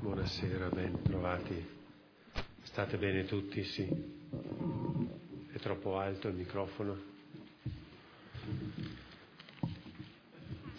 [0.00, 1.78] buonasera, ben trovati.
[2.62, 3.86] State bene tutti, sì?
[5.52, 7.08] È troppo alto il microfono?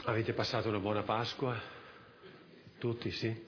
[0.06, 1.56] Avete passato una buona Pasqua?
[2.80, 3.46] Tutti, sì?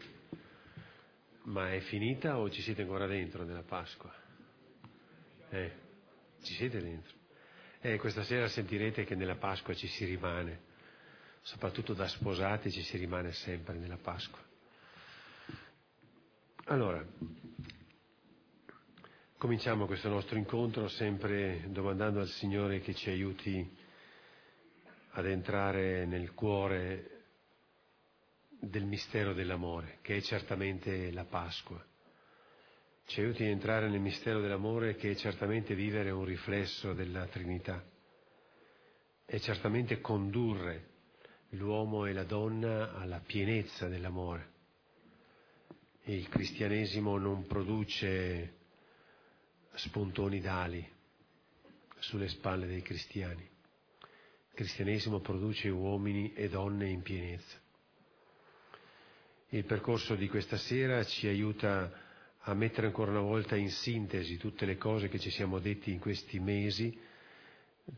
[1.46, 4.14] Ma è finita o ci siete ancora dentro nella Pasqua?
[5.50, 5.72] Eh,
[6.44, 7.14] ci siete dentro?
[7.82, 10.62] Eh, questa sera sentirete che nella Pasqua ci si rimane,
[11.42, 14.53] soprattutto da sposati ci si rimane sempre nella Pasqua.
[16.68, 17.06] Allora,
[19.38, 23.70] cominciamo questo nostro incontro sempre domandando al Signore che ci aiuti
[25.10, 27.24] ad entrare nel cuore
[28.48, 31.86] del mistero dell'amore, che è certamente la Pasqua.
[33.08, 37.84] Ci aiuti ad entrare nel mistero dell'amore che è certamente vivere un riflesso della Trinità,
[39.26, 40.92] è certamente condurre
[41.50, 44.53] l'uomo e la donna alla pienezza dell'amore
[46.06, 48.54] il cristianesimo non produce
[49.76, 50.86] spuntoni d'ali
[52.00, 53.42] sulle spalle dei cristiani.
[53.42, 57.58] Il cristianesimo produce uomini e donne in pienezza.
[59.50, 61.92] Il percorso di questa sera ci aiuta
[62.40, 66.00] a mettere ancora una volta in sintesi tutte le cose che ci siamo detti in
[66.00, 67.00] questi mesi,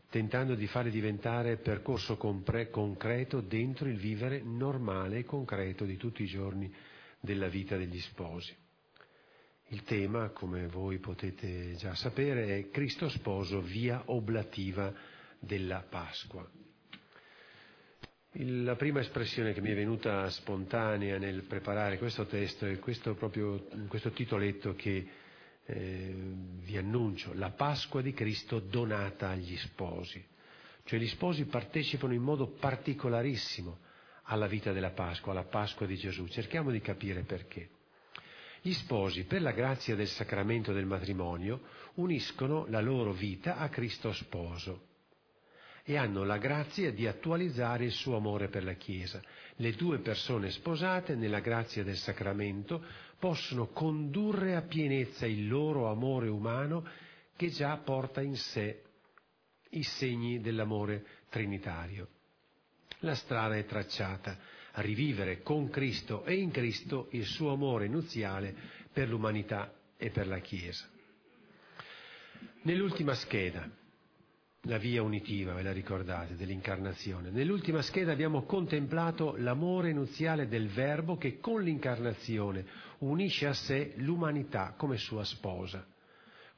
[0.08, 6.22] tentando di fare diventare percorso compre- concreto dentro il vivere normale e concreto di tutti
[6.22, 6.72] i giorni
[7.20, 8.54] della vita degli sposi.
[9.68, 14.92] Il tema, come voi potete già sapere, è Cristo sposo via oblativa
[15.40, 16.48] della Pasqua.
[18.38, 23.66] La prima espressione che mi è venuta spontanea nel preparare questo testo è questo, proprio,
[23.88, 25.08] questo titoletto che
[25.64, 30.24] eh, vi annuncio, la Pasqua di Cristo donata agli sposi.
[30.84, 33.78] Cioè gli sposi partecipano in modo particolarissimo
[34.26, 36.26] alla vita della Pasqua, alla Pasqua di Gesù.
[36.28, 37.70] Cerchiamo di capire perché.
[38.60, 41.62] Gli sposi, per la grazia del sacramento del matrimonio,
[41.94, 44.94] uniscono la loro vita a Cristo sposo
[45.88, 49.22] e hanno la grazia di attualizzare il suo amore per la Chiesa.
[49.54, 52.84] Le due persone sposate, nella grazia del sacramento,
[53.20, 56.84] possono condurre a pienezza il loro amore umano
[57.36, 58.82] che già porta in sé
[59.70, 62.08] i segni dell'amore trinitario.
[63.00, 64.38] La strada è tracciata
[64.76, 68.54] rivivere con Cristo e in Cristo il suo amore nuziale
[68.92, 70.86] per l'umanità e per la Chiesa.
[72.62, 73.68] Nell'ultima scheda,
[74.62, 81.16] la via unitiva, ve la ricordate, dell'incarnazione, nell'ultima scheda abbiamo contemplato l'amore nuziale del Verbo
[81.16, 82.66] che con l'incarnazione
[82.98, 85.86] unisce a sé l'umanità come sua sposa.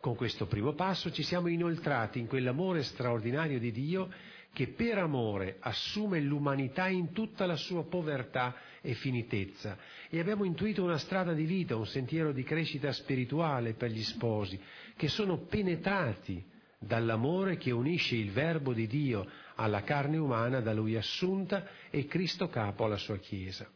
[0.01, 4.09] Con questo primo passo ci siamo inoltrati in quell'amore straordinario di Dio
[4.53, 9.77] che per amore assume l'umanità in tutta la sua povertà e finitezza
[10.09, 14.61] e abbiamo intuito una strada di vita, un sentiero di crescita spirituale per gli sposi
[14.97, 16.45] che sono penetrati
[16.79, 22.49] dall'amore che unisce il Verbo di Dio alla carne umana da Lui assunta e Cristo
[22.49, 23.69] capo alla sua Chiesa.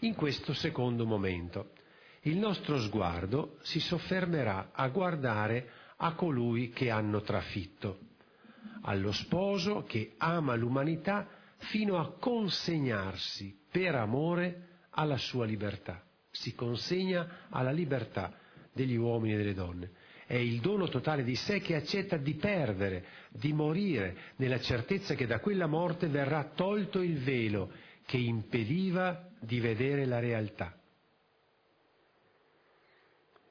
[0.00, 1.72] In questo secondo momento
[2.22, 7.98] il nostro sguardo si soffermerà a guardare a colui che hanno trafitto,
[8.82, 16.02] allo sposo che ama l'umanità fino a consegnarsi per amore alla sua libertà.
[16.30, 18.32] Si consegna alla libertà
[18.72, 19.90] degli uomini e delle donne.
[20.26, 25.26] È il dono totale di sé che accetta di perdere, di morire, nella certezza che
[25.26, 27.70] da quella morte verrà tolto il velo
[28.06, 30.74] che impediva di vedere la realtà.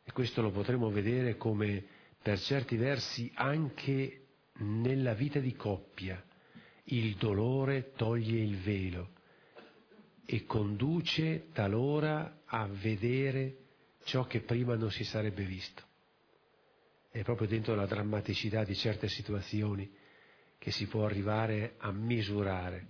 [0.03, 1.85] E questo lo potremo vedere come
[2.21, 4.20] per certi versi anche
[4.59, 6.23] nella vita di coppia.
[6.85, 9.09] Il dolore toglie il velo
[10.25, 13.57] e conduce talora a vedere
[14.03, 15.83] ciò che prima non si sarebbe visto.
[17.09, 19.89] È proprio dentro la drammaticità di certe situazioni
[20.57, 22.87] che si può arrivare a misurare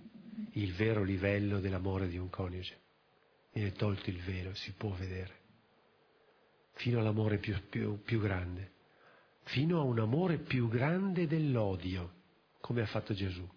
[0.52, 2.78] il vero livello dell'amore di un coniuge.
[3.52, 5.40] Viene tolto il velo, si può vedere
[6.74, 8.72] fino all'amore più, più, più grande,
[9.44, 12.12] fino a un amore più grande dell'odio,
[12.60, 13.48] come ha fatto Gesù.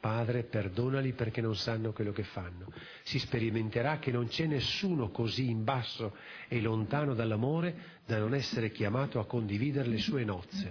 [0.00, 2.72] Padre, perdonali perché non sanno quello che fanno.
[3.02, 6.14] Si sperimenterà che non c'è nessuno così in basso
[6.46, 10.70] e lontano dall'amore da non essere chiamato a condividere le sue nozze.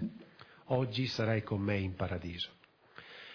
[0.68, 2.52] Oggi sarai con me in paradiso.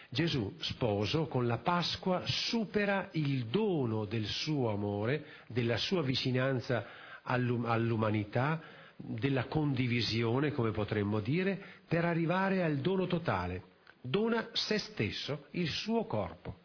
[0.08, 6.86] Gesù, sposo, con la Pasqua supera il dono del suo amore, della sua vicinanza
[7.22, 8.60] all'umanità,
[9.04, 13.70] della condivisione, come potremmo dire, per arrivare al dono totale.
[14.00, 16.60] Dona se stesso, il suo corpo.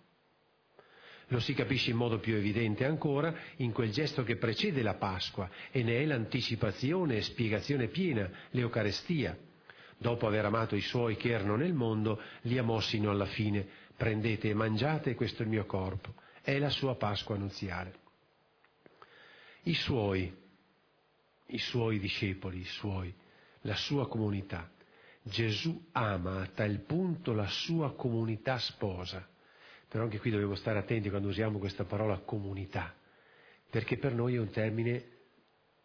[1.32, 5.50] Lo si capisce in modo più evidente ancora in quel gesto che precede la Pasqua
[5.72, 9.38] e ne è l'anticipazione e spiegazione piena, l'Eucarestia.
[9.98, 13.68] Dopo aver amato i suoi che erano nel mondo, li amò sino alla fine.
[13.98, 16.14] Prendete e mangiate, questo è il mio corpo.
[16.42, 18.06] È la sua Pasqua nuziale.
[19.64, 20.34] I suoi,
[21.48, 23.14] i suoi discepoli, i suoi,
[23.62, 24.70] la sua comunità.
[25.22, 29.36] Gesù ama a tal punto la sua comunità sposa
[29.88, 32.94] però anche qui dobbiamo stare attenti quando usiamo questa parola comunità,
[33.70, 35.06] perché per noi è un termine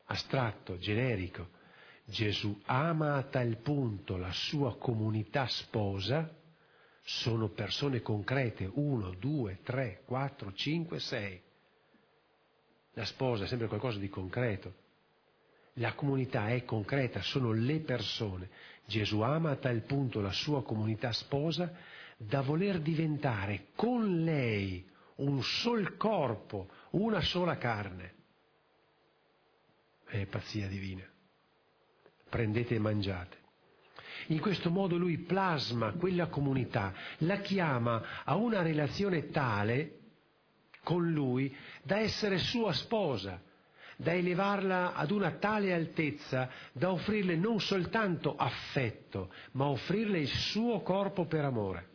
[0.06, 1.60] astratto, generico.
[2.04, 6.36] Gesù ama a tal punto la sua comunità sposa,
[7.04, 11.40] sono persone concrete, uno, due, tre, quattro, cinque, sei.
[12.94, 14.80] La sposa è sempre qualcosa di concreto.
[15.76, 18.50] La comunità è concreta, sono le persone.
[18.86, 21.72] Gesù ama a tal punto la sua comunità sposa
[22.16, 24.86] da voler diventare con lei
[25.16, 28.14] un sol corpo, una sola carne.
[30.04, 31.04] È pazzia divina.
[32.28, 33.40] Prendete e mangiate.
[34.28, 39.98] In questo modo lui plasma quella comunità, la chiama a una relazione tale
[40.82, 43.40] con lui da essere sua sposa,
[43.96, 50.80] da elevarla ad una tale altezza da offrirle non soltanto affetto, ma offrirle il suo
[50.80, 51.90] corpo per amore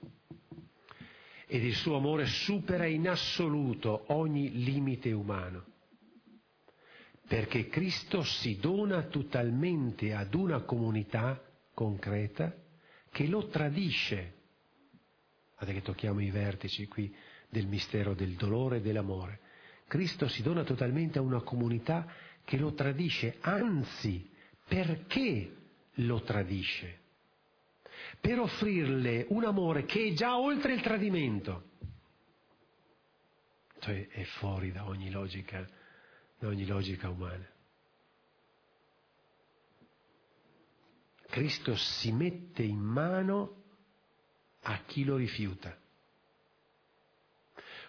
[1.47, 5.63] ed il suo amore supera in assoluto ogni limite umano,
[7.25, 11.41] perché Cristo si dona totalmente ad una comunità
[11.73, 12.53] concreta
[13.11, 14.33] che lo tradisce.
[15.55, 17.15] Guardate che tocchiamo i vertici qui
[17.49, 19.39] del mistero del dolore e dell'amore.
[19.87, 22.05] Cristo si dona totalmente a una comunità
[22.43, 24.29] che lo tradisce, anzi,
[24.67, 25.55] perché
[25.95, 27.05] lo tradisce?
[28.19, 31.63] per offrirle un amore che è già oltre il tradimento.
[33.79, 35.67] Cioè è fuori da ogni logica,
[36.37, 37.47] da ogni logica umana.
[41.29, 43.63] Cristo si mette in mano
[44.61, 45.77] a chi lo rifiuta.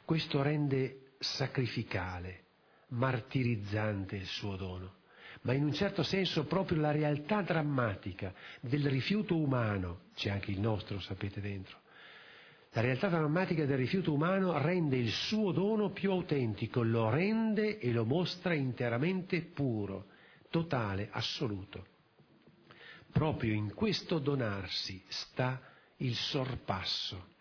[0.05, 2.45] Questo rende sacrificale,
[2.89, 4.97] martirizzante il suo dono
[5.43, 10.61] ma in un certo senso proprio la realtà drammatica del rifiuto umano, c'è anche il
[10.61, 11.79] nostro, sapete dentro,
[12.73, 17.93] la realtà drammatica del rifiuto umano rende il suo dono più autentico, lo rende e
[17.93, 20.07] lo mostra interamente puro,
[20.51, 21.87] totale, assoluto.
[23.11, 25.61] Proprio in questo donarsi sta
[25.99, 27.37] il sorpasso.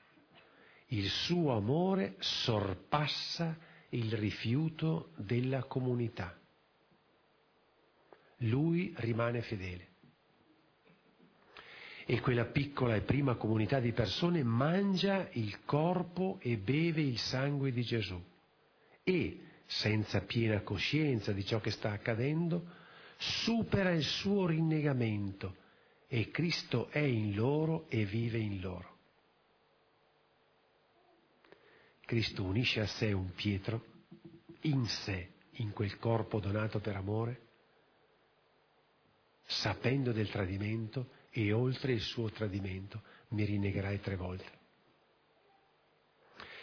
[0.87, 3.57] Il suo amore sorpassa
[3.89, 6.37] il rifiuto della comunità
[8.41, 9.85] lui rimane fedele.
[12.05, 17.71] E quella piccola e prima comunità di persone mangia il corpo e beve il sangue
[17.71, 18.21] di Gesù
[19.03, 22.65] e, senza piena coscienza di ciò che sta accadendo,
[23.17, 25.55] supera il suo rinnegamento
[26.07, 28.96] e Cristo è in loro e vive in loro.
[32.07, 33.83] Cristo unisce a sé un Pietro,
[34.61, 37.41] in sé, in quel corpo donato per amore,
[39.43, 43.01] sapendo del tradimento e oltre il suo tradimento
[43.31, 44.51] mi rinnegherai tre volte.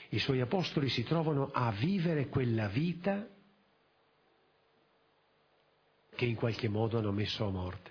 [0.08, 3.28] I suoi apostoli si trovano a vivere quella vita
[6.16, 7.90] che in qualche modo hanno messo a morte.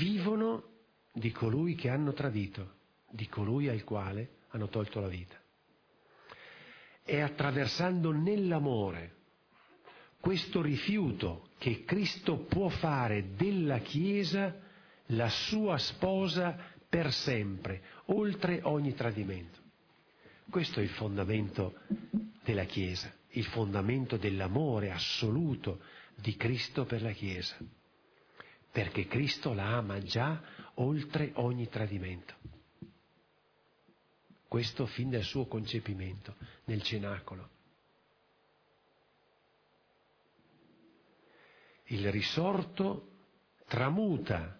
[0.00, 0.64] Vivono
[1.12, 5.41] di colui che hanno tradito, di colui al quale hanno tolto la vita.
[7.04, 9.16] E attraversando nell'amore
[10.20, 14.54] questo rifiuto che Cristo può fare della Chiesa
[15.06, 16.56] la sua sposa
[16.88, 19.58] per sempre, oltre ogni tradimento.
[20.48, 21.74] Questo è il fondamento
[22.44, 25.80] della Chiesa, il fondamento dell'amore assoluto
[26.14, 27.56] di Cristo per la Chiesa,
[28.70, 30.40] perché Cristo la ama già
[30.74, 32.34] oltre ogni tradimento.
[34.52, 37.48] Questo fin dal suo concepimento nel cenacolo.
[41.86, 43.08] il risorto
[43.66, 44.58] tramuta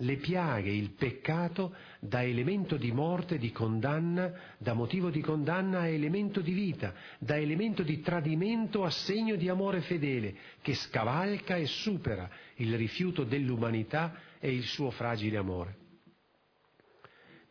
[0.00, 5.86] le piaghe, il peccato da elemento di morte, di condanna, da motivo di condanna a
[5.86, 11.66] elemento di vita, da elemento di tradimento a segno di amore fedele, che scavalca e
[11.66, 15.84] supera il rifiuto dell'umanità e il suo fragile amore.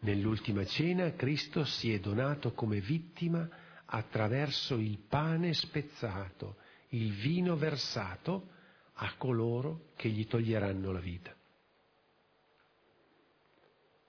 [0.06, 3.50] Nell'ultima cena Cristo si è donato come vittima
[3.86, 6.58] attraverso il pane spezzato,
[6.90, 8.52] il vino versato,
[8.98, 11.36] a coloro che gli toglieranno la vita.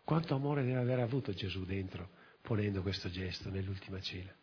[0.05, 2.11] Quanto amore deve aver avuto Gesù dentro
[2.43, 4.35] ponendo questo gesto nell'ultima cena?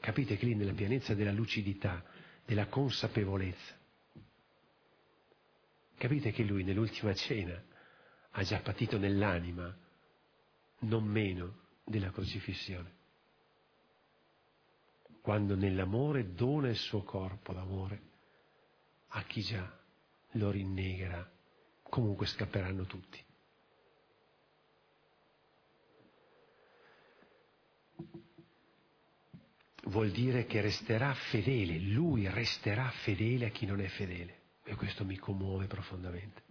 [0.00, 2.04] Capite che lì nella pienezza della lucidità,
[2.44, 3.76] della consapevolezza,
[5.96, 7.62] capite che lui nell'ultima cena
[8.30, 9.74] ha già patito nell'anima
[10.80, 12.96] non meno della crocifissione.
[15.20, 18.02] Quando nell'amore dona il suo corpo d'amore
[19.08, 19.70] a chi già
[20.32, 21.28] lo rinnegherà,
[21.82, 23.24] comunque scapperanno tutti.
[29.84, 35.04] Vuol dire che resterà fedele, lui resterà fedele a chi non è fedele e questo
[35.04, 36.47] mi commuove profondamente.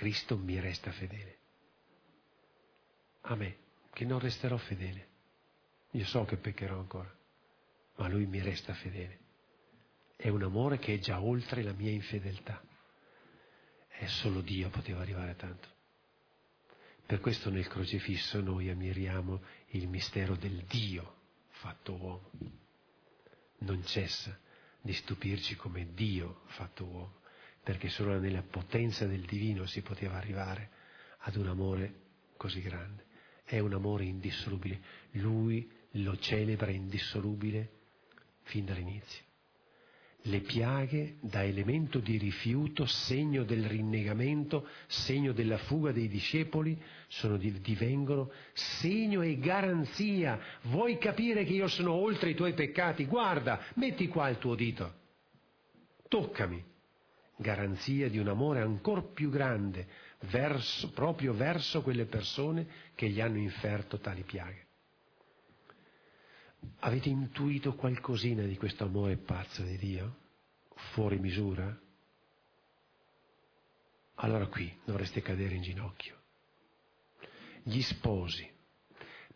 [0.00, 1.36] Cristo mi resta fedele.
[3.24, 3.56] A me,
[3.92, 5.08] che non resterò fedele.
[5.90, 7.14] Io so che peccherò ancora,
[7.96, 9.18] ma lui mi resta fedele.
[10.16, 12.62] È un amore che è già oltre la mia infedeltà.
[13.90, 15.68] E solo Dio poteva arrivare a tanto.
[17.04, 19.42] Per questo nel crocifisso noi ammiriamo
[19.72, 21.16] il mistero del Dio
[21.48, 22.30] fatto uomo.
[23.58, 24.34] Non cessa
[24.80, 27.19] di stupirci come Dio fatto uomo
[27.62, 30.70] perché solo nella potenza del divino si poteva arrivare
[31.18, 31.94] ad un amore
[32.36, 33.04] così grande.
[33.44, 34.80] È un amore indissolubile.
[35.12, 37.70] Lui lo celebra indissolubile
[38.42, 39.24] fin dall'inizio.
[40.24, 47.38] Le piaghe, da elemento di rifiuto, segno del rinnegamento, segno della fuga dei discepoli, sono,
[47.38, 50.38] divengono segno e garanzia.
[50.62, 53.06] Vuoi capire che io sono oltre i tuoi peccati?
[53.06, 54.94] Guarda, metti qua il tuo dito.
[56.06, 56.69] Toccami
[57.40, 59.88] garanzia di un amore ancora più grande
[60.30, 64.66] verso, proprio verso quelle persone che gli hanno inferto tali piaghe.
[66.80, 70.16] Avete intuito qualcosina di questo amore pazzo di Dio?
[70.92, 71.78] Fuori misura?
[74.16, 76.18] Allora qui dovreste cadere in ginocchio.
[77.62, 78.48] Gli sposi,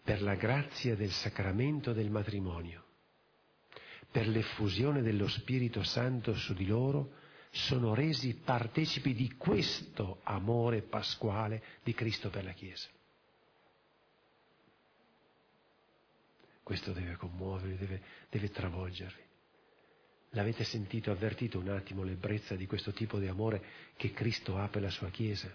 [0.03, 2.85] per la grazia del sacramento del matrimonio,
[4.11, 7.23] per l'effusione dello Spirito Santo su di loro,
[7.55, 12.89] sono resi partecipi di questo amore pasquale di Cristo per la Chiesa.
[16.65, 19.23] Questo deve commuovervi, deve, deve travolgervi.
[20.31, 23.65] L'avete sentito, avvertito un attimo l'ebbrezza di questo tipo di amore
[23.97, 25.55] che Cristo ha per la sua Chiesa?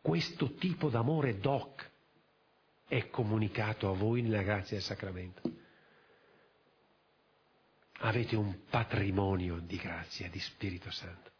[0.00, 1.90] Questo tipo d'amore doc
[2.86, 5.63] è comunicato a voi nella grazia del sacramento
[8.04, 11.30] avete un patrimonio di grazia, di Spirito Santo.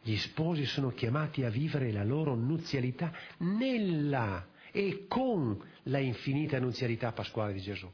[0.00, 7.12] Gli sposi sono chiamati a vivere la loro nuzialità nella e con la infinita nuzialità
[7.12, 7.90] pasquale di Gesù.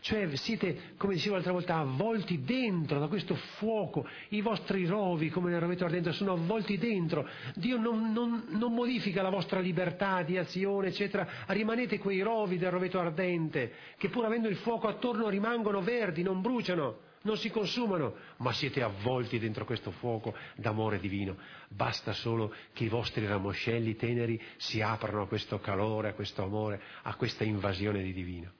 [0.00, 5.50] Cioè siete, come dicevo l'altra volta, avvolti dentro da questo fuoco, i vostri rovi come
[5.50, 10.38] nel rovetto ardente sono avvolti dentro, Dio non, non, non modifica la vostra libertà di
[10.38, 15.80] azione, eccetera, rimanete quei rovi del rovetto ardente, che pur avendo il fuoco attorno rimangono
[15.82, 21.36] verdi, non bruciano non si consumano, ma siete avvolti dentro questo fuoco d'amore divino.
[21.68, 26.80] Basta solo che i vostri ramoscelli teneri si aprano a questo calore, a questo amore,
[27.02, 28.52] a questa invasione di divino.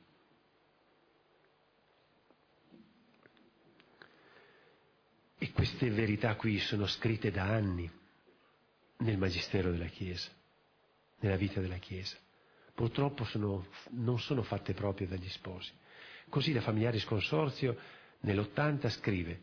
[5.42, 7.90] E queste verità qui sono scritte da anni
[8.98, 10.28] nel Magistero della Chiesa,
[11.20, 12.18] nella vita della Chiesa.
[12.74, 15.72] Purtroppo sono, non sono fatte proprie dagli sposi.
[16.28, 17.74] Così la Familiaris Consorzio
[18.20, 19.40] nell'80 scrive,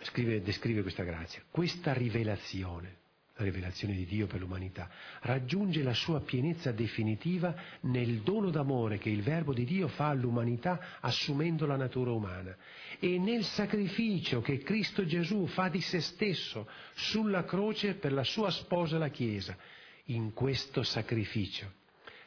[0.00, 1.42] scrive, descrive questa grazia.
[1.50, 2.96] Questa rivelazione
[3.36, 4.88] la rivelazione di Dio per l'umanità,
[5.20, 10.98] raggiunge la sua pienezza definitiva nel dono d'amore che il Verbo di Dio fa all'umanità
[11.00, 12.56] assumendo la natura umana
[12.98, 18.50] e nel sacrificio che Cristo Gesù fa di se stesso sulla croce per la sua
[18.50, 19.56] sposa la Chiesa.
[20.10, 21.72] In questo sacrificio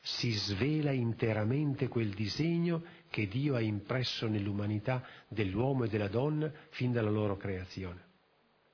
[0.01, 6.91] si svela interamente quel disegno che Dio ha impresso nell'umanità dell'uomo e della donna fin
[6.91, 8.05] dalla loro creazione.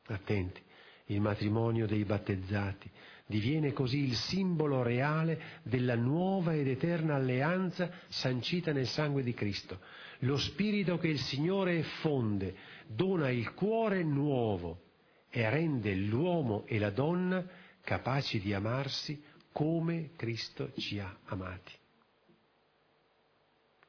[0.07, 0.64] Attenti
[1.05, 2.89] il matrimonio dei battezzati,
[3.25, 9.79] diviene così il simbolo reale della nuova ed eterna alleanza sancita nel sangue di Cristo.
[10.19, 12.55] Lo spirito che il Signore effonde
[12.87, 14.81] dona il cuore nuovo
[15.29, 17.45] e rende l'uomo e la donna
[17.81, 19.21] capaci di amarsi
[19.51, 21.73] come Cristo ci ha amati.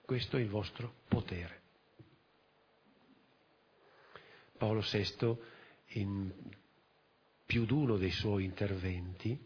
[0.04, 1.61] Questo è il vostro potere.
[4.56, 5.37] Paolo VI
[5.99, 6.32] in
[7.46, 9.38] più di uno dei suoi interventi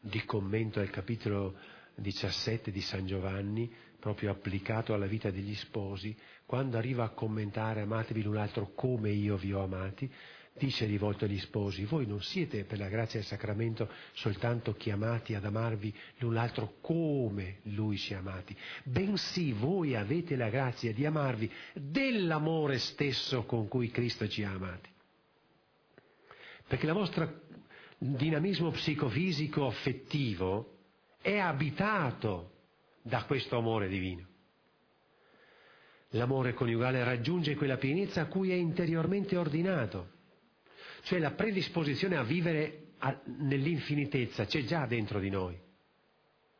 [0.00, 1.56] di commento al capitolo
[1.94, 3.70] 17 di San Giovanni,
[4.00, 6.16] proprio applicato alla vita degli sposi,
[6.46, 10.10] quando arriva a commentare amatevi l'un altro come io vi ho amati,
[10.58, 15.44] dice rivolto agli sposi, voi non siete per la grazia del sacramento soltanto chiamati ad
[15.44, 21.50] amarvi l'un l'altro come lui ci ha amati, bensì voi avete la grazia di amarvi
[21.74, 24.96] dell'amore stesso con cui Cristo ci ha amati.
[26.68, 27.40] Perché il vostro
[27.98, 30.76] dinamismo psicofisico affettivo
[31.20, 32.52] è abitato
[33.02, 34.26] da questo amore divino.
[36.10, 40.16] L'amore coniugale raggiunge quella pienezza a cui è interiormente ordinato
[41.02, 42.92] cioè la predisposizione a vivere
[43.38, 45.58] nell'infinitezza c'è già dentro di noi.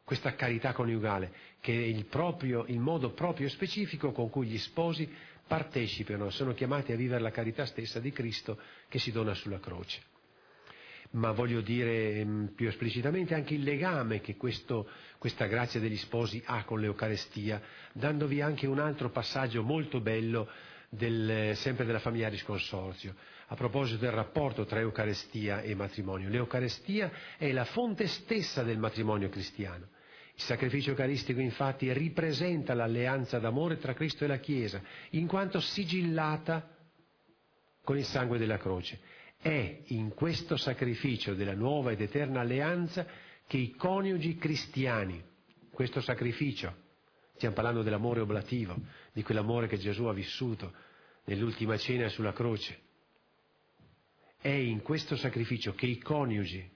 [0.05, 4.57] Questa carità coniugale, che è il, proprio, il modo proprio e specifico con cui gli
[4.57, 5.07] sposi
[5.49, 10.03] partecipano, sono chiamati a vivere la carità stessa di Cristo che si dona sulla croce.
[11.11, 14.89] Ma voglio dire mm, più esplicitamente anche il legame che questo,
[15.19, 17.61] questa grazia degli sposi ha con l'Eucarestia,
[17.93, 20.49] dandovi anche un altro passaggio molto bello
[20.91, 23.15] del, sempre della famiglia di sconsorzio
[23.51, 26.29] a proposito del rapporto tra Eucarestia e matrimonio.
[26.29, 29.89] L'Eucarestia è la fonte stessa del matrimonio cristiano.
[30.39, 34.81] Il sacrificio eucaristico infatti ripresenta l'alleanza d'amore tra Cristo e la Chiesa,
[35.11, 36.77] in quanto sigillata
[37.83, 39.01] con il sangue della croce.
[39.37, 43.05] È in questo sacrificio della nuova ed eterna alleanza
[43.49, 45.21] che i coniugi cristiani,
[45.73, 46.73] questo sacrificio,
[47.35, 48.77] stiamo parlando dell'amore oblativo,
[49.13, 50.73] di quell'amore che Gesù ha vissuto
[51.25, 52.79] nell'ultima cena sulla croce,
[54.41, 56.71] è in questo sacrificio che i coniugi,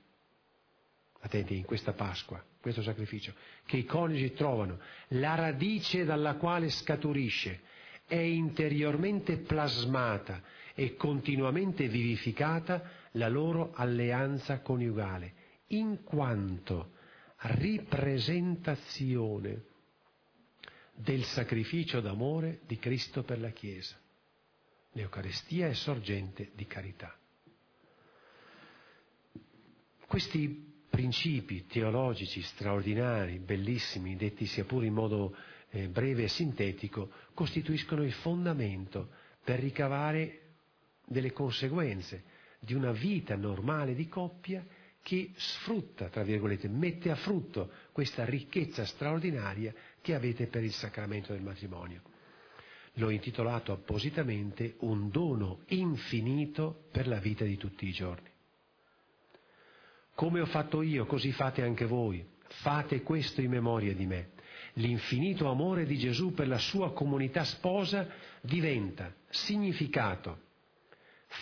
[1.21, 3.35] attenti, in questa Pasqua, questo sacrificio,
[3.67, 4.79] che i coniugi trovano
[5.09, 7.61] la radice dalla quale scaturisce,
[8.07, 10.41] è interiormente plasmata
[10.75, 15.35] e continuamente vivificata la loro alleanza coniugale,
[15.69, 16.93] in quanto
[17.39, 19.65] ripresentazione
[20.95, 23.99] del sacrificio d'amore di Cristo per la Chiesa.
[24.93, 27.13] L'Eucarestia è sorgente di carità.
[30.07, 35.35] Questi principi teologici straordinari, bellissimi, detti sia pure in modo
[35.71, 39.09] eh, breve e sintetico, costituiscono il fondamento
[39.43, 40.41] per ricavare
[41.07, 42.25] delle conseguenze
[42.59, 44.63] di una vita normale di coppia
[45.03, 51.33] che sfrutta, tra virgolette, mette a frutto questa ricchezza straordinaria che avete per il sacramento
[51.33, 52.03] del matrimonio.
[52.97, 58.32] L'ho intitolato appositamente un dono infinito per la vita di tutti i giorni.
[60.15, 62.25] Come ho fatto io, così fate anche voi.
[62.61, 64.31] Fate questo in memoria di me.
[64.75, 68.09] L'infinito amore di Gesù per la sua comunità sposa
[68.41, 70.39] diventa significato,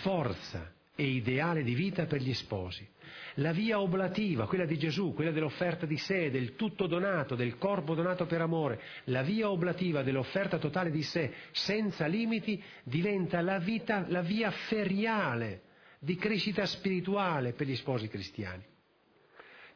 [0.03, 2.87] forza e ideale di vita per gli sposi.
[3.35, 7.95] La via oblativa, quella di Gesù, quella dell'offerta di sé, del tutto donato, del corpo
[7.95, 14.05] donato per amore, la via oblativa dell'offerta totale di sé, senza limiti, diventa la, vita,
[14.09, 15.63] la via feriale
[16.03, 18.65] di crescita spirituale per gli sposi cristiani.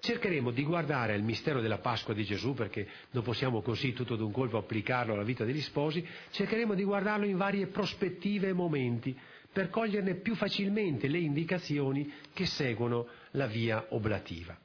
[0.00, 4.32] Cercheremo di guardare al mistero della Pasqua di Gesù, perché non possiamo così tutto d'un
[4.32, 9.16] colpo applicarlo alla vita degli sposi, cercheremo di guardarlo in varie prospettive e momenti,
[9.52, 14.58] per coglierne più facilmente le indicazioni che seguono la via oblativa.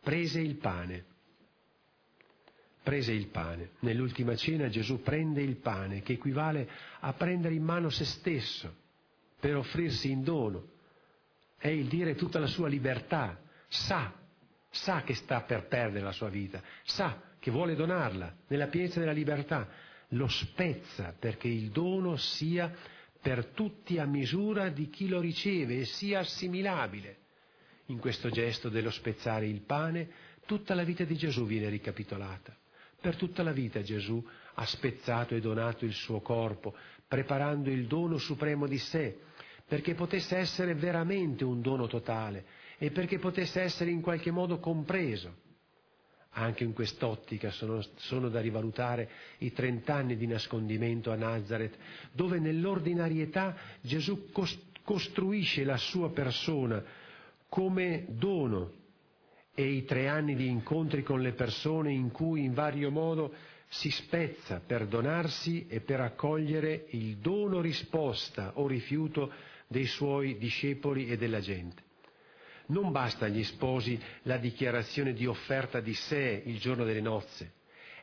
[0.00, 1.04] Prese il pane.
[2.82, 3.72] Prese il pane.
[3.80, 6.68] Nell'ultima cena Gesù prende il pane, che equivale
[7.00, 8.79] a prendere in mano se stesso
[9.40, 10.68] per offrirsi in dono.
[11.56, 13.40] È il dire tutta la sua libertà.
[13.66, 14.12] Sa,
[14.70, 19.12] sa che sta per perdere la sua vita, sa che vuole donarla nella pienezza della
[19.12, 19.68] libertà.
[20.14, 22.72] Lo spezza perché il dono sia
[23.20, 27.16] per tutti a misura di chi lo riceve e sia assimilabile.
[27.86, 30.08] In questo gesto dello spezzare il pane,
[30.46, 32.56] tutta la vita di Gesù viene ricapitolata.
[33.00, 34.24] Per tutta la vita Gesù
[34.54, 36.74] ha spezzato e donato il suo corpo,
[37.06, 39.18] preparando il dono supremo di sé,
[39.70, 42.44] perché potesse essere veramente un dono totale
[42.76, 45.32] e perché potesse essere in qualche modo compreso.
[46.30, 51.76] Anche in quest'ottica sono, sono da rivalutare i trent'anni di nascondimento a Nazareth,
[52.10, 54.32] dove nell'ordinarietà Gesù
[54.82, 56.82] costruisce la sua persona
[57.48, 58.72] come dono
[59.54, 63.32] e i tre anni di incontri con le persone in cui in vario modo
[63.68, 69.32] si spezza per donarsi e per accogliere il dono risposta o rifiuto
[69.70, 71.84] dei suoi discepoli e della gente.
[72.66, 77.52] Non basta agli sposi la dichiarazione di offerta di sé il giorno delle nozze,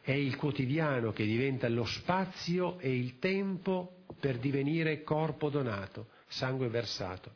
[0.02, 6.70] è il quotidiano che diventa lo spazio e il tempo per divenire corpo donato, sangue
[6.70, 7.34] versato.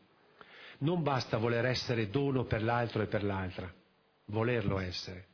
[0.79, 3.69] Non basta voler essere dono per l'altro e per l'altra,
[4.27, 5.25] volerlo essere.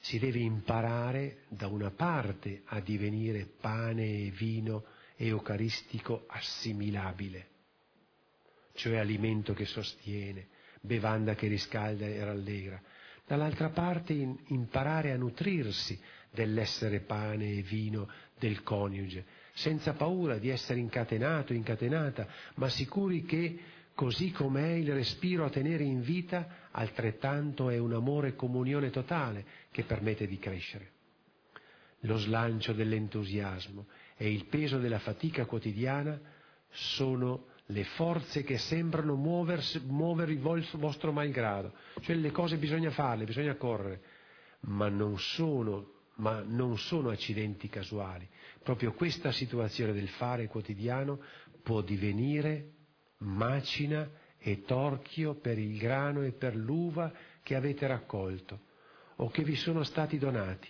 [0.00, 4.84] Si deve imparare da una parte a divenire pane e vino
[5.16, 7.56] eucaristico assimilabile
[8.78, 10.46] cioè alimento che sostiene,
[10.80, 12.80] bevanda che riscalda e rallegra.
[13.26, 20.48] Dall'altra parte in, imparare a nutrirsi dell'essere pane e vino del coniuge, senza paura di
[20.48, 23.58] essere incatenato, incatenata, ma sicuri che
[23.94, 29.82] così com'è il respiro a tenere in vita, altrettanto è un amore comunione totale che
[29.82, 30.92] permette di crescere.
[32.02, 33.86] Lo slancio dell'entusiasmo
[34.16, 36.20] e il peso della fatica quotidiana
[36.70, 43.24] sono le forze che sembrano muoversi, muovere il vostro malgrado, cioè le cose bisogna farle,
[43.24, 44.00] bisogna correre,
[44.60, 48.26] ma non sono, ma non sono accidenti casuali.
[48.62, 51.20] Proprio questa situazione del fare quotidiano
[51.62, 52.72] può divenire
[53.18, 58.60] macina e torchio per il grano e per l'uva che avete raccolto
[59.16, 60.68] o che vi sono stati donati.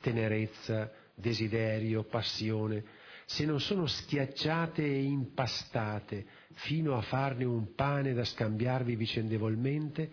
[0.00, 2.84] Tenerezza, desiderio, passione,
[3.28, 10.10] se non sono schiacciate e impastate fino a farne un pane da scambiarvi vicendevolmente,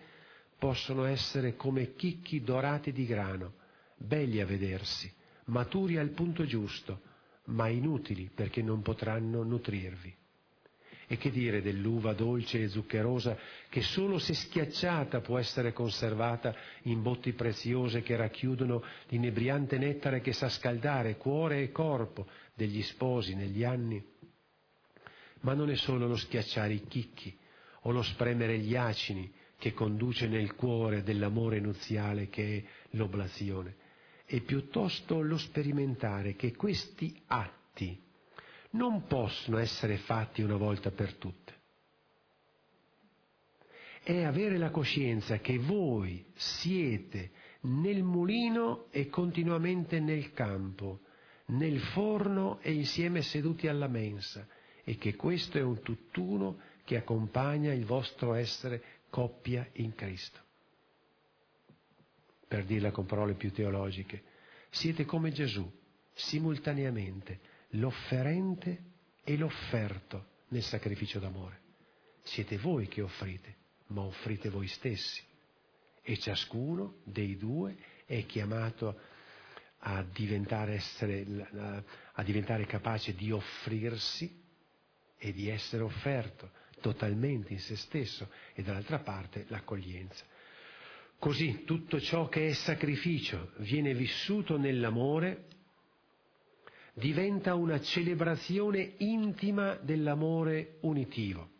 [0.58, 3.54] possono essere come chicchi dorati di grano,
[3.96, 5.10] belli a vedersi,
[5.46, 7.00] maturi al punto giusto,
[7.44, 10.14] ma inutili perché non potranno nutrirvi.
[11.08, 13.38] E che dire dell'uva dolce e zuccherosa
[13.68, 20.32] che solo se schiacciata può essere conservata in botti preziose che racchiudono l'inebriante nettare che
[20.32, 24.04] sa scaldare cuore e corpo degli sposi negli anni?
[25.40, 27.36] Ma non è solo lo schiacciare i chicchi
[27.82, 32.64] o lo spremere gli acini che conduce nel cuore dell'amore nuziale che è
[32.96, 33.76] l'oblazione,
[34.24, 38.02] è piuttosto lo sperimentare che questi atti
[38.76, 41.54] non possono essere fatti una volta per tutte.
[44.02, 47.30] È avere la coscienza che voi siete
[47.62, 51.00] nel mulino e continuamente nel campo,
[51.46, 54.46] nel forno e insieme seduti alla mensa,
[54.84, 60.38] e che questo è un tutt'uno che accompagna il vostro essere coppia in Cristo.
[62.46, 64.22] Per dirla con parole più teologiche,
[64.70, 65.68] siete come Gesù,
[66.12, 68.84] simultaneamente l'offerente
[69.24, 71.60] e l'offerto nel sacrificio d'amore.
[72.22, 73.56] Siete voi che offrite,
[73.88, 75.22] ma offrite voi stessi.
[76.02, 78.98] E ciascuno dei due è chiamato
[79.80, 84.42] a diventare, essere, a diventare capace di offrirsi
[85.18, 86.50] e di essere offerto
[86.80, 90.24] totalmente in se stesso e dall'altra parte l'accoglienza.
[91.18, 95.46] Così tutto ciò che è sacrificio viene vissuto nell'amore
[96.98, 101.50] diventa una celebrazione intima dell'amore unitivo.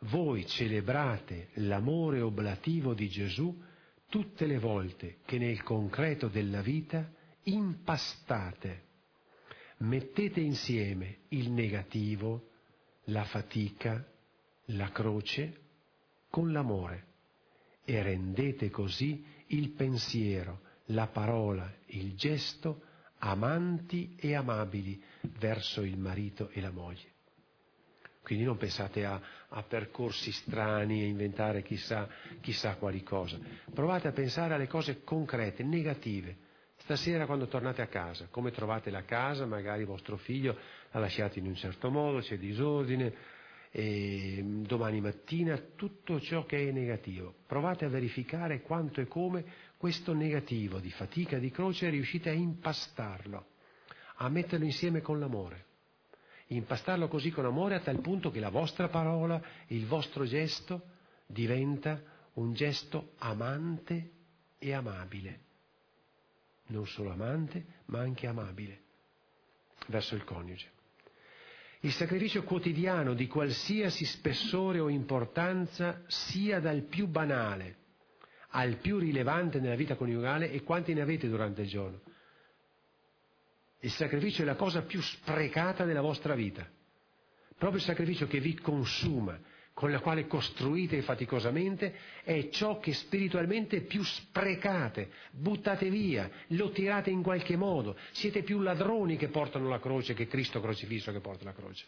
[0.00, 3.58] Voi celebrate l'amore oblativo di Gesù
[4.10, 7.10] tutte le volte che nel concreto della vita
[7.44, 8.82] impastate,
[9.78, 12.50] mettete insieme il negativo,
[13.04, 14.06] la fatica,
[14.66, 15.60] la croce
[16.28, 17.04] con l'amore
[17.86, 22.82] e rendete così il pensiero, la parola, il gesto
[23.26, 25.02] amanti e amabili
[25.38, 27.14] verso il marito e la moglie.
[28.22, 32.08] Quindi non pensate a, a percorsi strani e inventare chissà,
[32.40, 33.38] chissà quali cose.
[33.72, 36.44] Provate a pensare alle cose concrete, negative.
[36.78, 40.56] Stasera quando tornate a casa, come trovate la casa, magari vostro figlio
[40.90, 43.14] la lasciate in un certo modo, c'è disordine,
[43.70, 47.34] e domani mattina tutto ciò che è negativo.
[47.46, 49.44] Provate a verificare quanto e come
[49.86, 53.46] questo negativo di fatica, di croce, riuscite a impastarlo,
[54.16, 55.64] a metterlo insieme con l'amore.
[56.48, 60.82] Impastarlo così con amore a tal punto che la vostra parola, il vostro gesto
[61.24, 64.10] diventa un gesto amante
[64.58, 65.40] e amabile.
[66.66, 68.80] Non solo amante, ma anche amabile
[69.86, 70.68] verso il coniuge.
[71.82, 77.84] Il sacrificio quotidiano di qualsiasi spessore o importanza, sia dal più banale
[78.56, 82.00] al più rilevante nella vita coniugale e quanti ne avete durante il giorno.
[83.80, 86.66] Il sacrificio è la cosa più sprecata della vostra vita,
[87.58, 89.38] proprio il sacrificio che vi consuma,
[89.74, 97.10] con la quale costruite faticosamente, è ciò che spiritualmente più sprecate, buttate via, lo tirate
[97.10, 101.44] in qualche modo, siete più ladroni che portano la croce che Cristo crocifisso che porta
[101.44, 101.84] la croce.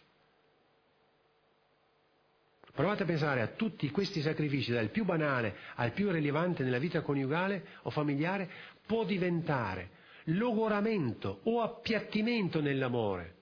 [2.79, 7.01] Provate a pensare a tutti questi sacrifici, dal più banale al più rilevante nella vita
[7.01, 8.49] coniugale o familiare,
[8.85, 9.89] può diventare
[10.27, 13.35] logoramento o appiattimento nell'amore,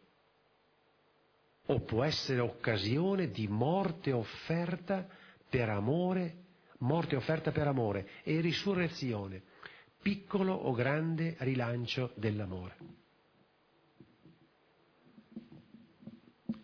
[1.68, 5.08] o può essere occasione di morte offerta
[5.48, 6.38] per amore,
[6.80, 9.44] morte offerta per amore e risurrezione,
[10.02, 13.06] piccolo o grande rilancio dell'amore.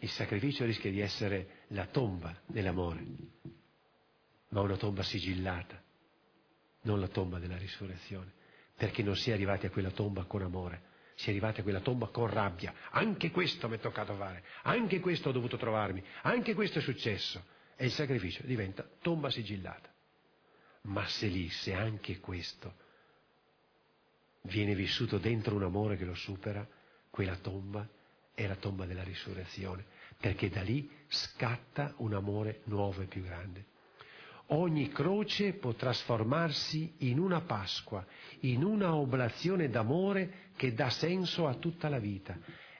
[0.03, 3.05] il sacrificio rischia di essere la tomba dell'amore,
[4.49, 5.81] ma una tomba sigillata,
[6.81, 8.31] non la tomba della risurrezione,
[8.75, 11.79] perché non si è arrivati a quella tomba con amore, si è arrivati a quella
[11.79, 12.73] tomba con rabbia.
[12.91, 17.51] Anche questo mi è toccato fare, anche questo ho dovuto trovarmi, anche questo è successo.
[17.75, 19.91] E il sacrificio diventa tomba sigillata.
[20.83, 22.81] Ma se lì, se anche questo
[24.41, 26.67] viene vissuto dentro un amore che lo supera,
[27.09, 27.87] quella tomba
[28.33, 29.85] è la tomba della risurrezione,
[30.23, 33.65] perché da lì scatta un amore nuovo e più grande.
[34.47, 38.05] Ogni croce può trasformarsi in una Pasqua,
[38.39, 42.37] in una oblazione d'amore che dà senso a tutta la vita.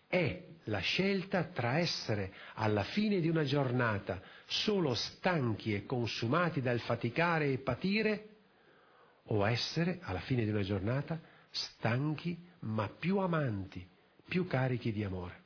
[0.07, 6.79] È la scelta tra essere alla fine di una giornata solo stanchi e consumati dal
[6.79, 8.27] faticare e patire
[9.25, 13.85] o essere alla fine di una giornata stanchi ma più amanti,
[14.29, 15.42] più carichi di amore.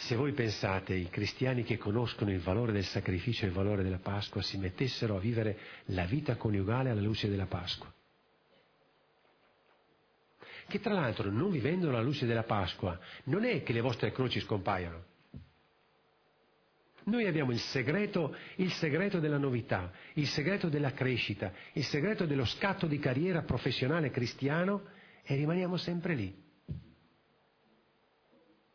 [0.00, 3.98] Se voi pensate i cristiani che conoscono il valore del sacrificio e il valore della
[3.98, 7.92] Pasqua si mettessero a vivere la vita coniugale alla luce della Pasqua,
[10.66, 14.40] che tra l'altro non vivendo alla luce della Pasqua non è che le vostre croci
[14.40, 15.04] scompaiono.
[17.04, 22.46] Noi abbiamo il segreto, il segreto della novità, il segreto della crescita, il segreto dello
[22.46, 24.82] scatto di carriera professionale cristiano
[25.22, 26.48] e rimaniamo sempre lì.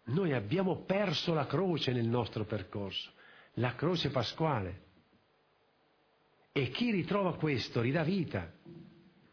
[0.07, 3.09] Noi abbiamo perso la croce nel nostro percorso,
[3.55, 4.83] la croce pasquale.
[6.51, 8.51] E chi ritrova questo ridà vita.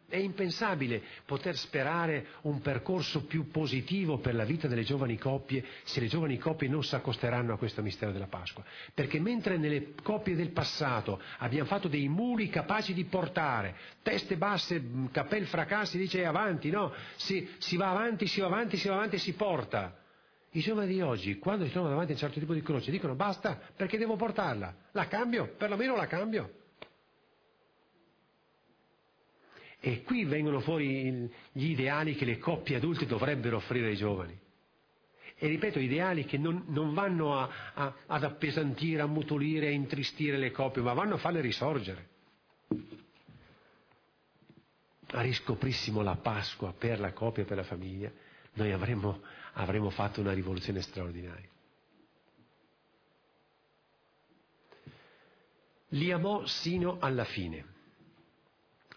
[0.08, 6.00] È impensabile poter sperare un percorso più positivo per la vita delle giovani coppie se
[6.00, 8.64] le giovani coppie non si accosteranno a questo mistero della Pasqua.
[8.92, 14.82] Perché mentre nelle coppie del passato abbiamo fatto dei muli capaci di portare, teste basse,
[15.10, 16.92] capelli fracassi, dice avanti, no?
[17.16, 20.00] Si, si va avanti, si va avanti, si va avanti e si porta.
[20.54, 23.14] I giovani di oggi, quando si trovano davanti a un certo tipo di croce, dicono
[23.14, 24.74] basta, perché devo portarla?
[24.92, 26.60] La cambio, perlomeno la cambio.
[29.80, 34.38] E qui vengono fuori gli ideali che le coppie adulte dovrebbero offrire ai giovani.
[35.34, 40.36] E ripeto, ideali che non, non vanno a, a, ad appesantire, a mutolire, a intristire
[40.36, 42.08] le coppie, ma vanno a farle risorgere.
[45.14, 48.12] A riscoprissimo la Pasqua per la coppia e per la famiglia,
[48.52, 49.20] noi avremmo
[49.52, 51.48] avremmo fatto una rivoluzione straordinaria.
[55.88, 57.66] Li amò sino alla fine.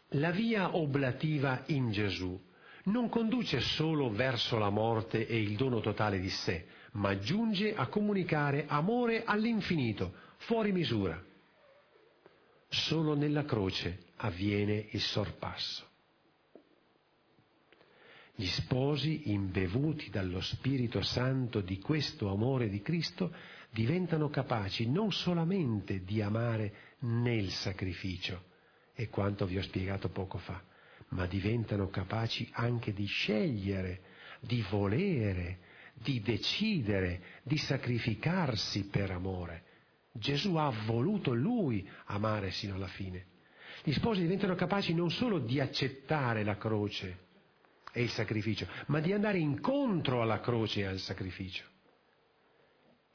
[0.09, 2.39] La via oblativa in Gesù
[2.85, 7.87] non conduce solo verso la morte e il dono totale di sé, ma giunge a
[7.87, 11.21] comunicare amore all'infinito, fuori misura.
[12.69, 15.93] Solo nella croce avviene il sorpasso.
[18.37, 23.33] Gli sposi, imbevuti dallo Spirito Santo di questo amore di Cristo,
[23.71, 28.43] diventano capaci non solamente di amare nel sacrificio,
[28.93, 30.61] e quanto vi ho spiegato poco fa,
[31.09, 34.01] ma diventano capaci anche di scegliere,
[34.41, 35.59] di volere,
[35.93, 39.63] di decidere, di sacrificarsi per amore.
[40.11, 43.27] Gesù ha voluto lui amare sino alla fine.
[43.81, 47.23] Gli sposi diventano capaci non solo di accettare la croce,
[47.95, 51.63] e il sacrificio, ma di andare incontro alla croce e al sacrificio.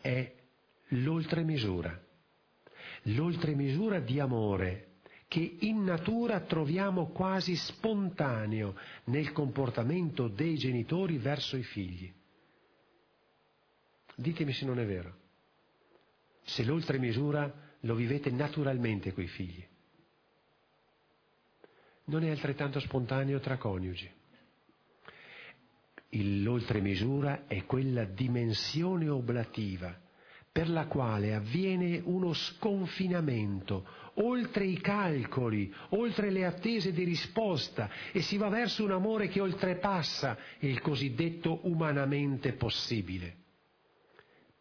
[0.01, 0.35] È
[0.89, 2.03] l'oltremisura,
[3.03, 4.87] l'oltremisura di amore
[5.29, 12.11] che in natura troviamo quasi spontaneo nel comportamento dei genitori verso i figli.
[14.15, 15.19] Ditemi se non è vero.
[16.43, 19.65] Se l'oltremisura lo vivete naturalmente coi figli.
[22.05, 24.19] Non è altrettanto spontaneo tra coniugi
[26.11, 29.97] l'oltremisura è quella dimensione oblativa
[30.53, 38.21] per la quale avviene uno sconfinamento oltre i calcoli, oltre le attese di risposta e
[38.23, 43.37] si va verso un amore che oltrepassa il cosiddetto umanamente possibile,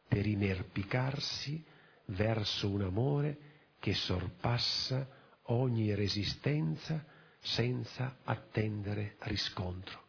[0.08, 1.64] per inerpicarsi
[2.06, 3.38] verso un amore
[3.80, 5.08] che sorpassa
[5.46, 7.04] ogni resistenza
[7.40, 10.09] senza attendere riscontro.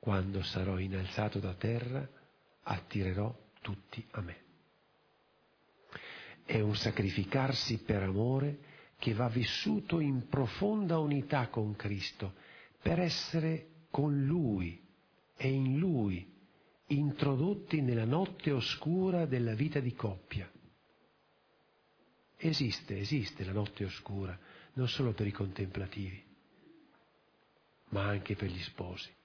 [0.00, 2.08] Quando sarò innalzato da terra,
[2.62, 4.36] attirerò tutti a me.
[6.42, 12.34] È un sacrificarsi per amore che va vissuto in profonda unità con Cristo,
[12.80, 14.82] per essere con Lui
[15.36, 16.34] e in Lui,
[16.86, 20.50] introdotti nella notte oscura della vita di coppia.
[22.38, 24.36] Esiste, esiste la notte oscura,
[24.72, 26.24] non solo per i contemplativi,
[27.90, 29.18] ma anche per gli sposi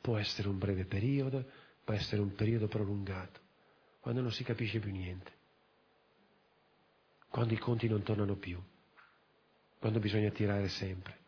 [0.00, 1.44] Può essere un breve periodo,
[1.84, 3.40] può essere un periodo prolungato,
[4.00, 5.30] quando non si capisce più niente,
[7.28, 8.58] quando i conti non tornano più,
[9.78, 11.18] quando bisogna tirare sempre.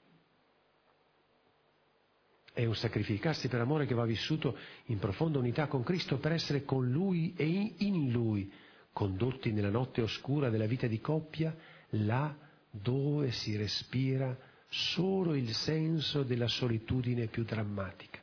[2.53, 6.65] È un sacrificarsi per amore che va vissuto in profonda unità con Cristo per essere
[6.65, 8.53] con Lui e in Lui,
[8.93, 11.57] condotti nella notte oscura della vita di coppia,
[11.91, 12.37] là
[12.71, 14.37] dove si respira
[14.69, 18.22] solo il senso della solitudine più drammatica.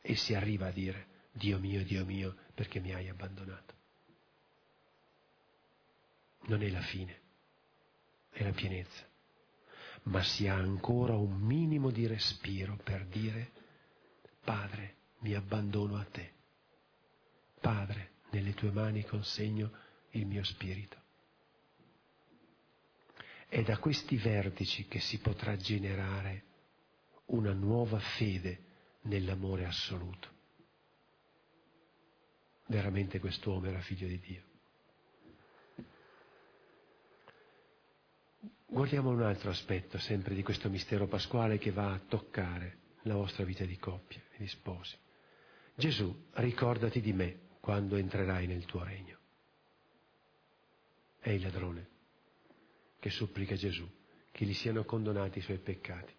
[0.00, 3.74] E si arriva a dire, Dio mio, Dio mio, perché mi hai abbandonato.
[6.46, 7.20] Non è la fine,
[8.30, 9.08] è la pienezza
[10.04, 13.50] ma si ha ancora un minimo di respiro per dire,
[14.42, 16.32] Padre, mi abbandono a te.
[17.60, 19.70] Padre, nelle tue mani consegno
[20.10, 20.96] il mio spirito.
[23.48, 26.44] È da questi vertici che si potrà generare
[27.26, 28.67] una nuova fede
[29.02, 30.36] nell'amore assoluto.
[32.66, 34.42] Veramente quest'uomo era figlio di Dio.
[38.66, 43.44] Guardiamo un altro aspetto sempre di questo mistero pasquale che va a toccare la vostra
[43.44, 44.96] vita di coppia e di sposi.
[45.74, 49.16] Gesù, ricordati di me quando entrerai nel tuo regno.
[51.18, 51.88] È il ladrone
[52.98, 53.88] che supplica Gesù
[54.30, 56.14] che gli siano condonati i suoi peccati.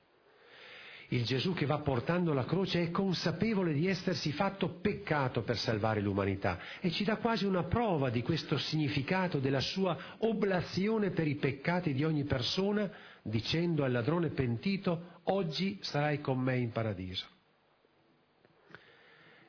[1.11, 6.01] Il Gesù che va portando la croce è consapevole di essersi fatto peccato per salvare
[6.01, 11.35] l'umanità e ci dà quasi una prova di questo significato della sua oblazione per i
[11.35, 12.91] peccati di ogni persona,
[13.23, 17.25] dicendo al ladrone pentito, oggi sarai con me in paradiso.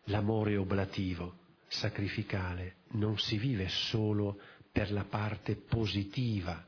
[0.05, 1.35] L'amore oblativo,
[1.67, 4.41] sacrificale, non si vive solo
[4.73, 6.65] per la parte positiva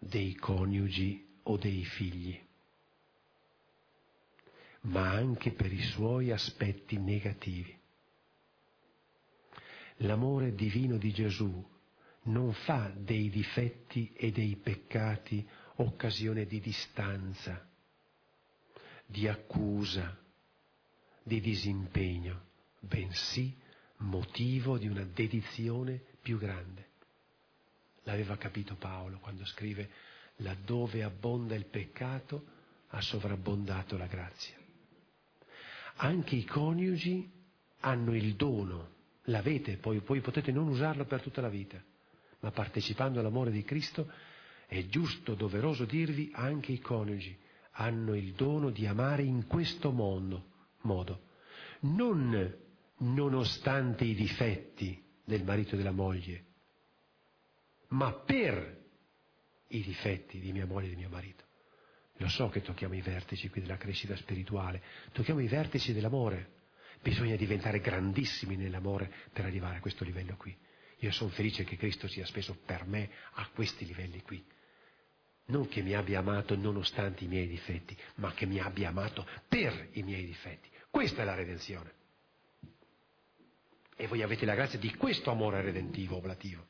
[0.00, 2.45] dei coniugi o dei figli
[4.86, 7.74] ma anche per i suoi aspetti negativi.
[10.00, 11.64] L'amore divino di Gesù
[12.24, 15.46] non fa dei difetti e dei peccati
[15.76, 17.66] occasione di distanza,
[19.06, 20.16] di accusa,
[21.22, 22.42] di disimpegno,
[22.80, 23.56] bensì
[23.98, 26.90] motivo di una dedizione più grande.
[28.02, 29.90] L'aveva capito Paolo quando scrive
[30.36, 32.54] laddove abbonda il peccato
[32.88, 34.55] ha sovrabbondato la grazia
[35.96, 37.30] anche i coniugi
[37.80, 41.82] hanno il dono, l'avete, poi, poi potete non usarlo per tutta la vita,
[42.40, 44.10] ma partecipando all'amore di Cristo
[44.66, 47.36] è giusto, doveroso dirvi, anche i coniugi
[47.78, 50.50] hanno il dono di amare in questo mondo,
[50.82, 51.20] modo,
[51.80, 52.54] non
[52.98, 56.44] nonostante i difetti del marito e della moglie,
[57.88, 58.84] ma per
[59.68, 61.45] i difetti di mia moglie e di mio marito.
[62.18, 66.54] Lo so che tocchiamo i vertici qui della crescita spirituale, tocchiamo i vertici dell'amore.
[67.02, 70.56] Bisogna diventare grandissimi nell'amore per arrivare a questo livello qui.
[71.00, 74.42] Io sono felice che Cristo sia speso per me a questi livelli qui.
[75.48, 79.90] Non che mi abbia amato nonostante i miei difetti, ma che mi abbia amato per
[79.92, 80.68] i miei difetti.
[80.90, 81.92] Questa è la redenzione.
[83.94, 86.66] E voi avete la grazia di questo amore redentivo, oblativo.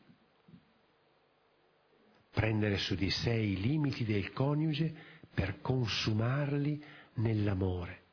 [2.32, 4.94] Prendere su di sé i limiti del coniuge
[5.36, 6.82] per consumarli
[7.16, 8.04] nell'amore.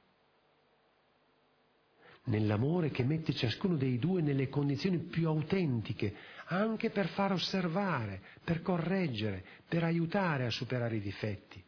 [2.26, 6.14] Nell'amore che mette ciascuno dei due nelle condizioni più autentiche,
[6.48, 11.64] anche per far osservare, per correggere, per aiutare a superare i difetti,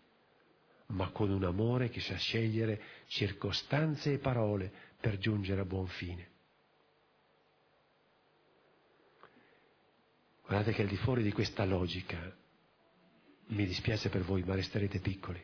[0.88, 6.28] ma con un amore che sa scegliere circostanze e parole per giungere a buon fine.
[10.46, 12.44] Guardate che al di fuori di questa logica
[13.47, 15.43] mi dispiace per voi, ma resterete piccoli.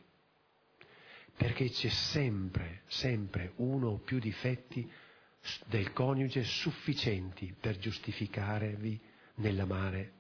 [1.36, 4.90] Perché c'è sempre, sempre uno o più difetti
[5.66, 9.00] del coniuge sufficienti per giustificarvi
[9.36, 10.12] nell'amare,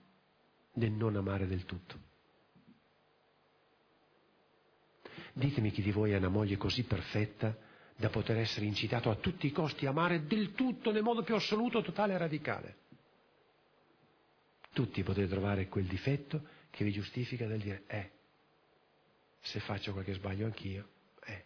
[0.73, 2.09] nel non amare del tutto.
[5.33, 7.55] Ditemi chi di voi ha una moglie così perfetta
[7.95, 11.35] da poter essere incitato a tutti i costi a amare del tutto nel modo più
[11.35, 12.75] assoluto, totale e radicale.
[14.73, 18.09] Tutti potete trovare quel difetto che vi giustifica nel dire, eh,
[19.41, 20.87] se faccio qualche sbaglio anch'io,
[21.25, 21.43] eh.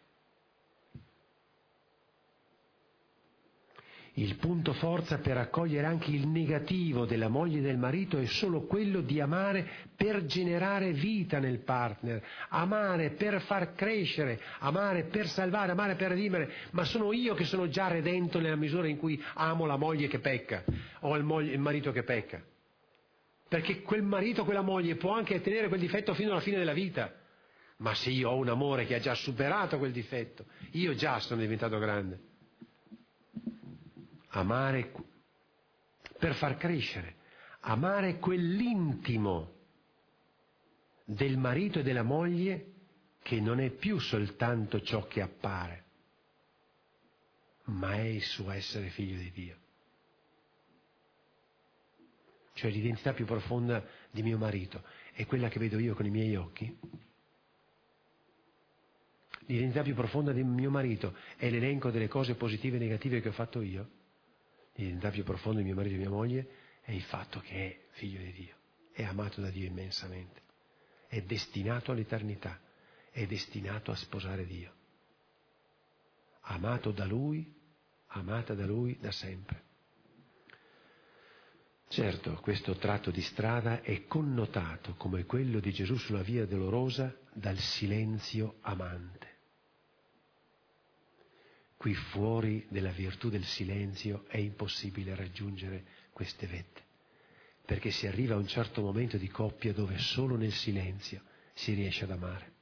[4.17, 8.61] Il punto forza per accogliere anche il negativo della moglie e del marito è solo
[8.61, 15.73] quello di amare per generare vita nel partner, amare per far crescere, amare per salvare,
[15.73, 19.65] amare per redimere, ma sono io che sono già redento nella misura in cui amo
[19.65, 20.63] la moglie che pecca
[21.01, 22.41] o il, marito che pecca
[23.47, 27.13] perché quel marito, quella moglie può anche tenere quel difetto fino alla fine della vita,
[27.77, 31.41] Ma se io ho un amore che ha già superato quel difetto, io già sono
[31.41, 32.19] diventato grande.
[34.29, 34.93] Amare
[36.17, 37.15] per far crescere,
[37.61, 39.53] amare quell'intimo
[41.03, 42.71] del marito e della moglie
[43.21, 45.83] che non è più soltanto ciò che appare,
[47.65, 49.57] ma è il suo essere figlio di Dio.
[52.55, 54.81] Cioè l'identità più profonda di mio marito
[55.11, 56.73] è quella che vedo io con i miei occhi.
[59.47, 63.33] L'identità più profonda di mio marito è l'elenco delle cose positive e negative che ho
[63.33, 63.89] fatto io.
[64.75, 66.47] L'identità più profonda di mio marito e mia moglie
[66.81, 68.55] è il fatto che è figlio di Dio,
[68.93, 70.41] è amato da Dio immensamente,
[71.07, 72.57] è destinato all'eternità,
[73.11, 74.71] è destinato a sposare Dio.
[76.47, 77.53] Amato da Lui,
[78.07, 79.64] amata da Lui da sempre.
[81.87, 87.57] Certo, questo tratto di strada è connotato come quello di Gesù sulla via dolorosa dal
[87.57, 89.33] silenzio amante.
[91.77, 96.81] Qui fuori della virtù del silenzio è impossibile raggiungere queste vette,
[97.63, 101.21] perché si arriva a un certo momento di coppia dove solo nel silenzio
[101.53, 102.53] si riesce ad amare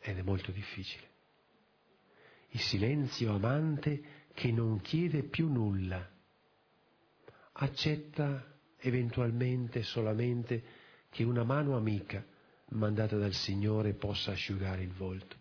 [0.00, 1.08] ed è molto difficile.
[2.50, 6.06] Il silenzio amante che non chiede più nulla,
[7.52, 10.62] accetta eventualmente solamente
[11.10, 12.24] che una mano amica
[12.70, 15.36] mandata dal Signore possa asciugare il volto.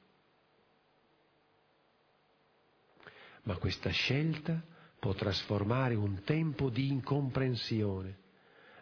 [3.43, 4.61] Ma questa scelta
[4.99, 8.17] può trasformare un tempo di incomprensione,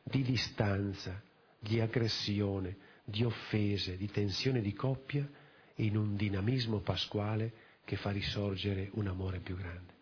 [0.04, 1.22] di distanza,
[1.60, 5.30] di aggressione, di offese, di tensione di coppia
[5.76, 9.97] in un dinamismo pasquale che fa risorgere un amore più grande.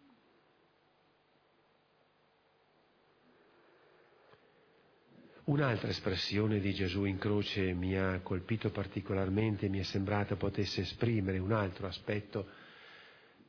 [5.46, 11.38] Un'altra espressione di Gesù in croce mi ha colpito particolarmente, mi è sembrata potesse esprimere
[11.38, 12.50] un altro aspetto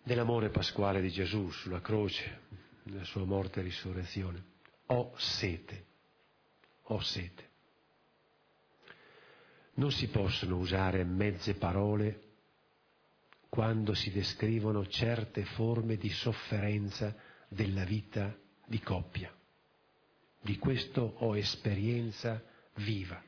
[0.03, 2.41] dell'amore pasquale di Gesù sulla croce,
[2.83, 4.45] nella sua morte e risurrezione.
[4.87, 5.85] Ho sete,
[6.83, 7.49] ho sete.
[9.75, 12.21] Non si possono usare mezze parole
[13.49, 17.15] quando si descrivono certe forme di sofferenza
[17.49, 18.37] della vita
[18.67, 19.36] di coppia.
[20.41, 22.43] Di questo ho esperienza
[22.77, 23.23] viva.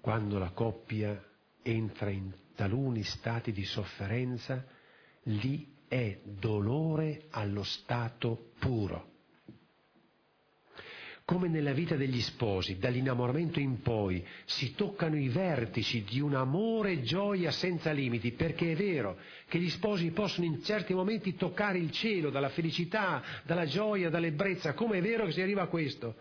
[0.00, 1.22] Quando la coppia
[1.62, 4.64] entra in taluni stati di sofferenza,
[5.24, 9.14] lì è dolore allo stato puro
[11.26, 16.92] come nella vita degli sposi, dall'innamoramento in poi, si toccano i vertici di un amore
[16.92, 19.18] e gioia senza limiti, perché è vero
[19.48, 24.74] che gli sposi possono in certi momenti toccare il cielo dalla felicità, dalla gioia, dall'ebbrezza,
[24.74, 26.14] come è vero che si arriva a questo.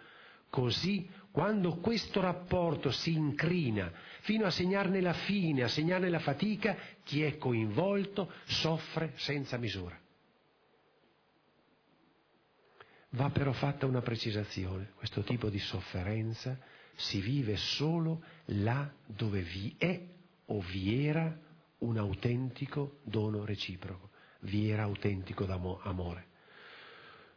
[0.50, 3.92] Così, quando questo rapporto si incrina
[4.22, 10.00] fino a segnarne la fine, a segnarne la fatica, chi è coinvolto soffre senza misura.
[13.16, 16.60] Va però fatta una precisazione, questo tipo di sofferenza
[16.96, 20.02] si vive solo là dove vi è
[20.48, 21.34] o vi era
[21.80, 24.10] un autentico dono reciproco,
[24.42, 26.26] vi era autentico amore.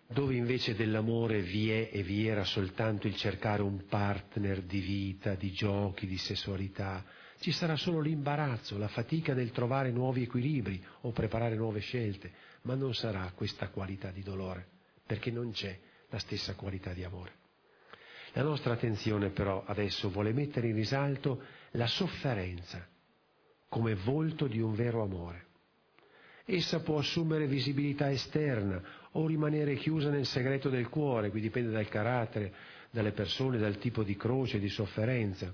[0.08, 5.36] Dove invece dell'amore vi è e vi era soltanto il cercare un partner di vita,
[5.36, 7.04] di giochi, di sessualità,
[7.38, 12.74] ci sarà solo l'imbarazzo, la fatica nel trovare nuovi equilibri o preparare nuove scelte, ma
[12.74, 14.76] non sarà questa qualità di dolore
[15.08, 15.76] perché non c'è
[16.10, 17.32] la stessa qualità di amore.
[18.34, 21.42] La nostra attenzione però adesso vuole mettere in risalto
[21.72, 22.86] la sofferenza
[23.70, 25.46] come volto di un vero amore.
[26.44, 28.82] Essa può assumere visibilità esterna
[29.12, 32.52] o rimanere chiusa nel segreto del cuore, qui dipende dal carattere,
[32.90, 35.52] dalle persone, dal tipo di croce, di sofferenza.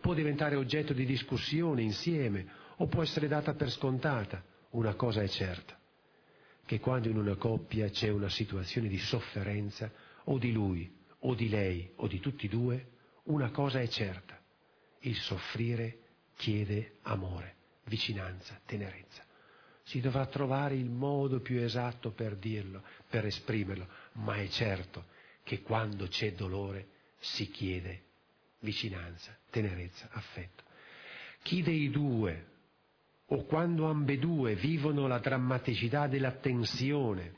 [0.00, 2.46] Può diventare oggetto di discussione insieme
[2.76, 4.42] o può essere data per scontata.
[4.70, 5.79] Una cosa è certa,
[6.70, 9.90] che quando in una coppia c'è una situazione di sofferenza,
[10.26, 10.88] o di lui,
[11.22, 12.90] o di lei, o di tutti e due,
[13.24, 14.40] una cosa è certa,
[15.00, 15.98] il soffrire
[16.36, 17.56] chiede amore,
[17.86, 19.24] vicinanza, tenerezza.
[19.82, 25.06] Si dovrà trovare il modo più esatto per dirlo, per esprimerlo, ma è certo
[25.42, 26.86] che quando c'è dolore
[27.18, 28.02] si chiede
[28.60, 30.62] vicinanza, tenerezza, affetto.
[31.42, 32.46] Chi dei due
[33.32, 37.34] o quando ambedue vivono la drammaticità della tensione,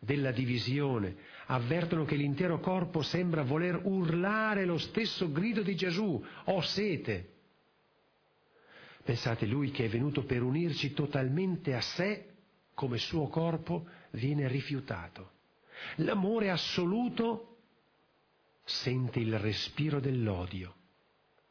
[0.00, 1.16] della divisione,
[1.46, 7.32] avvertono che l'intero corpo sembra voler urlare lo stesso grido di Gesù, ho sete.
[9.04, 12.34] Pensate, lui che è venuto per unirci totalmente a sé,
[12.74, 15.32] come suo corpo, viene rifiutato.
[15.96, 17.56] L'amore assoluto
[18.64, 20.74] sente il respiro dell'odio.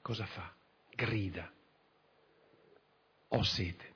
[0.01, 0.51] Cosa fa?
[0.97, 1.47] grida,
[3.30, 3.95] ho sete.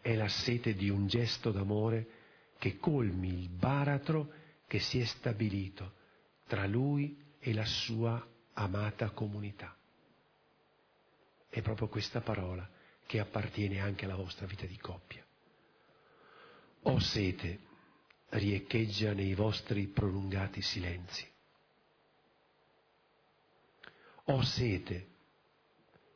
[0.00, 2.20] È la sete di un gesto d'amore
[2.58, 4.32] che colmi il baratro
[4.66, 6.00] che si è stabilito
[6.46, 8.24] tra lui e la sua
[8.54, 9.74] amata comunità.
[11.48, 12.68] È proprio questa parola
[13.06, 15.24] che appartiene anche alla vostra vita di coppia.
[16.82, 17.58] Ho sete,
[18.30, 21.28] riecheggia nei vostri prolungati silenzi.
[24.26, 25.06] Ho sete,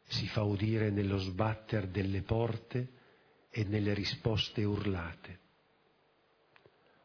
[0.08, 2.92] si fa udire nello sbatter delle porte
[3.50, 5.38] e nelle risposte urlate.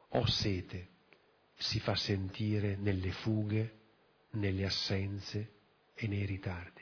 [0.10, 0.88] Ho sete,
[1.56, 3.80] si fa sentire nelle fughe,
[4.32, 5.54] nelle assenze
[5.94, 6.82] e nei ritardi.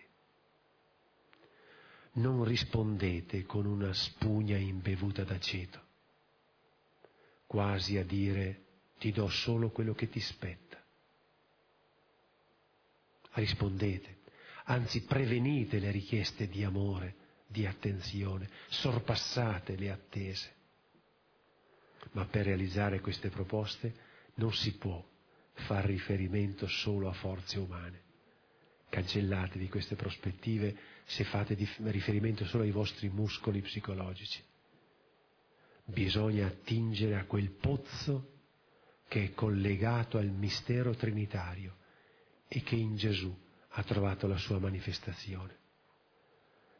[2.13, 5.82] Non rispondete con una spugna imbevuta d'aceto,
[7.45, 8.63] quasi a dire
[8.97, 10.84] ti do solo quello che ti spetta.
[13.34, 14.18] Rispondete,
[14.70, 17.15] anzi prevenite le richieste di amore,
[17.47, 20.57] di attenzione, sorpassate le attese.
[22.11, 25.03] Ma per realizzare queste proposte non si può
[25.53, 28.01] far riferimento solo a forze umane.
[28.89, 34.41] Cancellatevi queste prospettive se fate riferimento solo ai vostri muscoli psicologici.
[35.86, 38.38] Bisogna attingere a quel pozzo
[39.07, 41.76] che è collegato al mistero trinitario
[42.47, 43.36] e che in Gesù
[43.80, 45.58] ha trovato la sua manifestazione.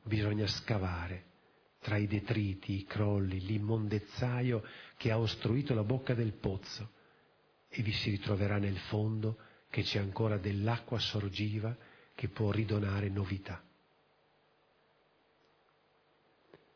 [0.04, 1.28] Bisogna scavare
[1.80, 4.64] tra i detriti, i crolli, l'immondezzaio
[4.98, 6.92] che ha ostruito la bocca del pozzo
[7.70, 9.38] e vi si ritroverà nel fondo
[9.70, 11.76] che c'è ancora dell'acqua sorgiva
[12.16, 13.64] che può ridonare novità.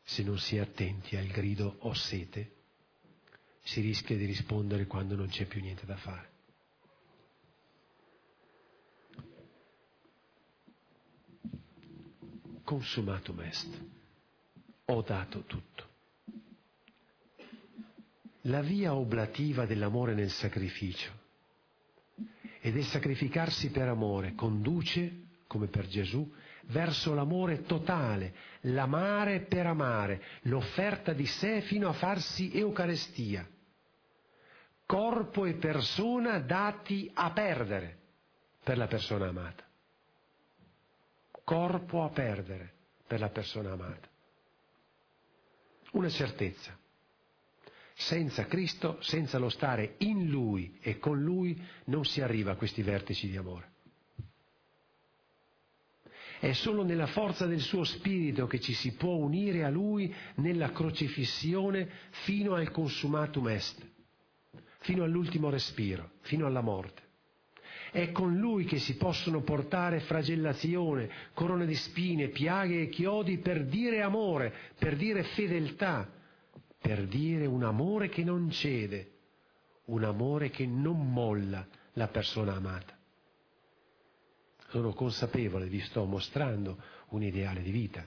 [0.02, 2.52] Se non si è attenti al grido ho sete,
[3.62, 6.33] si rischia di rispondere quando non c'è più niente da fare.
[12.64, 13.80] Consumatum est,
[14.86, 15.84] ho dato tutto.
[18.42, 21.12] La via oblativa dell'amore nel sacrificio
[22.60, 26.30] e del sacrificarsi per amore conduce, come per Gesù,
[26.66, 33.46] verso l'amore totale, l'amare per amare, l'offerta di sé fino a farsi Eucarestia,
[34.86, 37.98] corpo e persona dati a perdere
[38.62, 39.63] per la persona amata.
[41.44, 42.72] Corpo a perdere
[43.06, 44.08] per la persona amata.
[45.92, 46.76] Una certezza
[47.94, 52.82] senza Cristo, senza lo stare in Lui e con Lui, non si arriva a questi
[52.82, 53.72] vertici di amore.
[56.40, 60.72] È solo nella forza del suo spirito che ci si può unire a Lui nella
[60.72, 61.88] crocifissione
[62.24, 63.86] fino al consumatum est,
[64.80, 67.03] fino all'ultimo respiro, fino alla morte.
[67.94, 73.66] È con Lui che si possono portare flagellazione, corone di spine, piaghe e chiodi per
[73.66, 76.10] dire amore, per dire fedeltà,
[76.76, 79.12] per dire un amore che non cede,
[79.84, 82.98] un amore che non molla la persona amata.
[84.70, 88.04] Sono consapevole, vi sto mostrando un ideale di vita,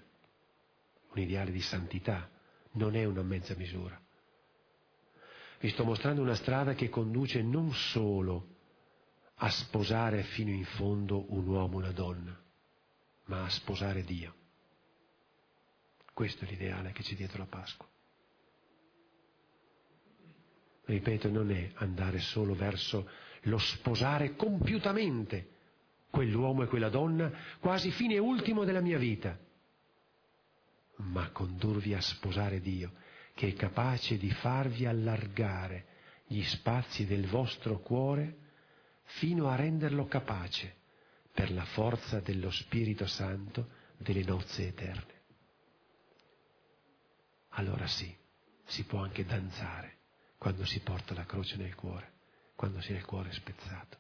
[1.14, 2.30] un ideale di santità,
[2.74, 3.98] non è una mezza misura.
[5.62, 8.56] Vi sto mostrando una strada che conduce non solo
[9.40, 12.38] a sposare fino in fondo un uomo una donna,
[13.26, 14.34] ma a sposare Dio.
[16.14, 17.88] Questo è l'ideale che c'è dietro la Pasqua
[20.88, 23.10] ripeto, non è andare solo verso
[23.44, 25.56] lo sposare compiutamente
[26.10, 29.38] quell'uomo e quella donna, quasi fine ultimo della mia vita,
[30.98, 32.94] ma condurvi a sposare Dio,
[33.34, 35.86] che è capace di farvi allargare
[36.26, 38.46] gli spazi del vostro cuore
[39.08, 40.76] fino a renderlo capace,
[41.34, 45.16] per la forza dello Spirito Santo, delle nozze eterne.
[47.50, 48.16] Allora sì,
[48.66, 49.98] si può anche danzare
[50.38, 52.14] quando si porta la croce nel cuore,
[52.56, 53.98] quando si ha il cuore spezzato.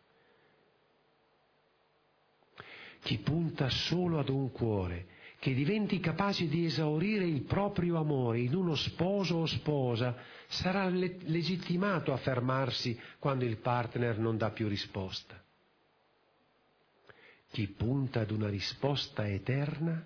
[3.02, 5.08] Chi punta solo ad un cuore,
[5.40, 10.16] che diventi capace di esaurire il proprio amore in uno sposo o sposa,
[10.48, 15.42] sarà le- legittimato a fermarsi quando il partner non dà più risposta.
[17.52, 20.06] Chi punta ad una risposta eterna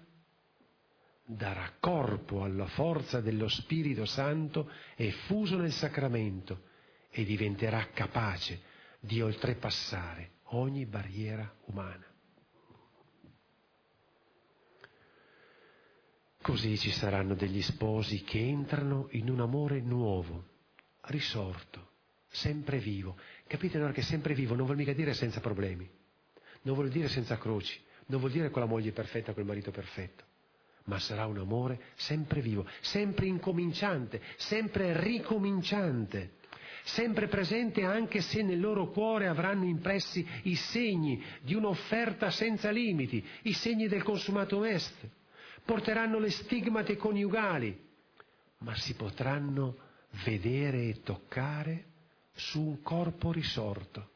[1.26, 6.64] darà corpo alla forza dello Spirito Santo effuso nel sacramento
[7.10, 8.62] e diventerà capace
[9.00, 12.11] di oltrepassare ogni barriera umana.
[16.42, 20.44] Così ci saranno degli sposi che entrano in un amore nuovo,
[21.02, 21.90] risorto,
[22.30, 23.16] sempre vivo.
[23.46, 25.88] Capite allora che sempre vivo non vuol mica dire senza problemi,
[26.64, 30.24] non vuol dire senza croci, non vuol dire con la moglie perfetta, col marito perfetto,
[30.86, 36.38] ma sarà un amore sempre vivo, sempre incominciante, sempre ricominciante,
[36.86, 43.24] sempre presente anche se nel loro cuore avranno impressi i segni di un'offerta senza limiti,
[43.44, 45.20] i segni del consumato est,
[45.66, 47.90] porteranno le stigmate coniugali,
[48.60, 49.78] ma si potranno
[50.26, 51.86] vedere e toccare
[52.34, 54.10] su un corpo risorto,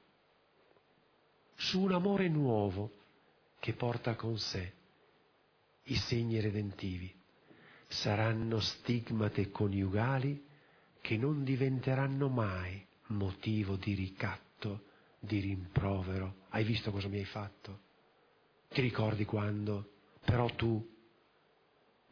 [1.56, 2.92] su un amore nuovo
[3.60, 4.74] che porta con sé
[5.84, 7.14] i segni redentivi.
[7.88, 10.44] Saranno stigmate coniugali
[11.02, 14.86] che non diventeranno mai motivo di ricatto,
[15.20, 16.38] di rimprovero.
[16.50, 17.82] Hai visto cosa mi hai fatto?
[18.70, 19.92] Ti ricordi quando?
[20.26, 20.95] Però tu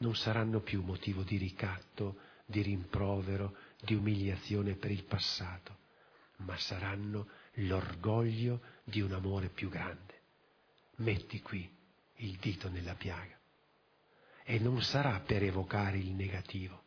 [0.04, 5.78] non saranno più motivo di ricatto, di rimprovero, di umiliazione per il passato,
[6.38, 10.22] ma saranno l'orgoglio di un amore più grande.
[10.98, 11.70] Metti qui
[12.18, 13.40] il dito nella piaga.
[14.44, 16.82] E non sarà per evocare il negativo,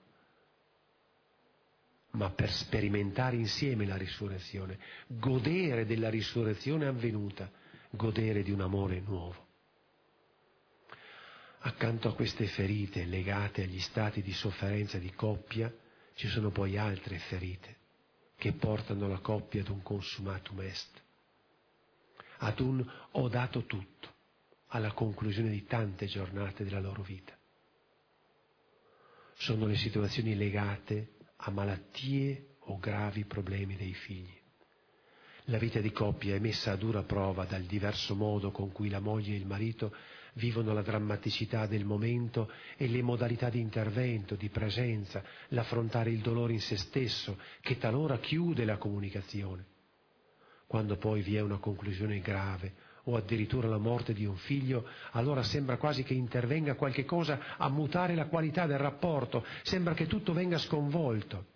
[2.11, 7.51] ma per sperimentare insieme la risurrezione, godere della risurrezione avvenuta,
[7.89, 9.46] godere di un amore nuovo.
[11.61, 15.73] Accanto a queste ferite legate agli stati di sofferenza di coppia,
[16.15, 17.77] ci sono poi altre ferite
[18.37, 21.03] che portano la coppia ad un consumatum est,
[22.39, 24.15] ad un ho dato tutto,
[24.69, 27.35] alla conclusione di tante giornate della loro vita.
[29.35, 34.35] Sono le situazioni legate a malattie o gravi problemi dei figli.
[35.45, 38.99] La vita di coppia è messa a dura prova dal diverso modo con cui la
[39.01, 39.95] moglie e il marito
[40.37, 46.53] vivono la drammaticità del momento e le modalità di intervento, di presenza, l'affrontare il dolore
[46.53, 49.64] in se stesso, che talora chiude la comunicazione.
[50.66, 55.43] Quando poi vi è una conclusione grave o addirittura la morte di un figlio, allora
[55.43, 60.32] sembra quasi che intervenga qualche cosa a mutare la qualità del rapporto, sembra che tutto
[60.32, 61.55] venga sconvolto.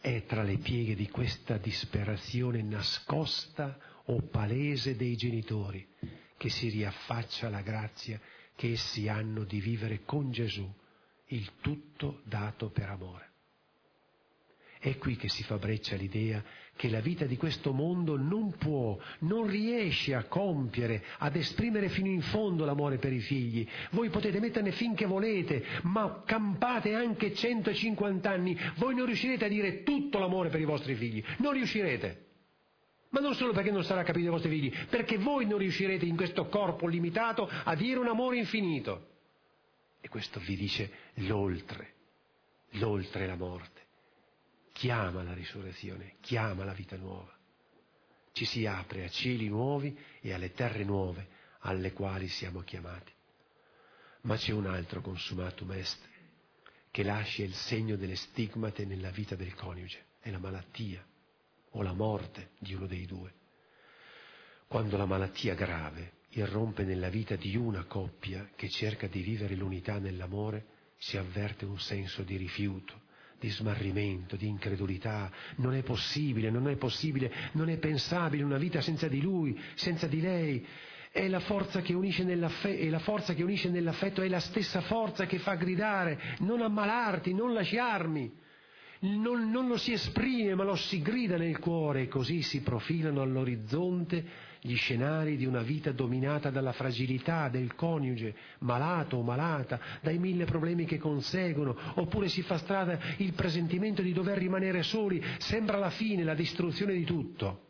[0.00, 5.86] È tra le pieghe di questa disperazione nascosta o palese dei genitori
[6.36, 8.20] che si riaffaccia la grazia
[8.54, 10.70] che essi hanno di vivere con Gesù,
[11.28, 13.32] il tutto dato per amore.
[14.78, 16.44] È qui che si fa breccia l'idea
[16.76, 22.08] che la vita di questo mondo non può, non riesce a compiere, ad esprimere fino
[22.08, 23.66] in fondo l'amore per i figli.
[23.92, 29.82] Voi potete metterne finché volete, ma campate anche 150 anni, voi non riuscirete a dire
[29.84, 32.24] tutto l'amore per i vostri figli, non riuscirete.
[33.14, 36.16] Ma non solo perché non sarà capito ai vostri figli, perché voi non riuscirete in
[36.16, 39.12] questo corpo limitato a dire un amore infinito.
[40.00, 41.94] E questo vi dice l'oltre,
[42.70, 43.82] l'oltre la morte.
[44.72, 47.32] Chiama la risurrezione, chiama la vita nuova.
[48.32, 51.28] Ci si apre a cieli nuovi e alle terre nuove
[51.60, 53.12] alle quali siamo chiamati.
[54.22, 56.02] Ma c'è un altro consumatum est
[56.90, 61.06] che lascia il segno delle stigmate nella vita del coniuge, è la malattia
[61.74, 63.32] o la morte di uno dei due.
[64.66, 69.98] Quando la malattia grave irrompe nella vita di una coppia che cerca di vivere l'unità
[69.98, 70.66] nell'amore,
[70.96, 73.02] si avverte un senso di rifiuto,
[73.38, 75.30] di smarrimento, di incredulità.
[75.56, 80.06] Non è possibile, non è possibile, non è pensabile una vita senza di lui, senza
[80.06, 80.66] di lei.
[81.10, 84.80] È la forza che unisce nell'affetto, e la forza che unisce nell'affetto è la stessa
[84.80, 88.42] forza che fa gridare non ammalarti, non lasciarmi
[89.04, 93.22] non, non lo si esprime ma lo si grida nel cuore e così si profilano
[93.22, 100.18] all'orizzonte gli scenari di una vita dominata dalla fragilità del coniuge, malato o malata, dai
[100.18, 105.76] mille problemi che conseguono, oppure si fa strada il presentimento di dover rimanere soli, sembra
[105.76, 107.60] la fine, la distruzione di tutto.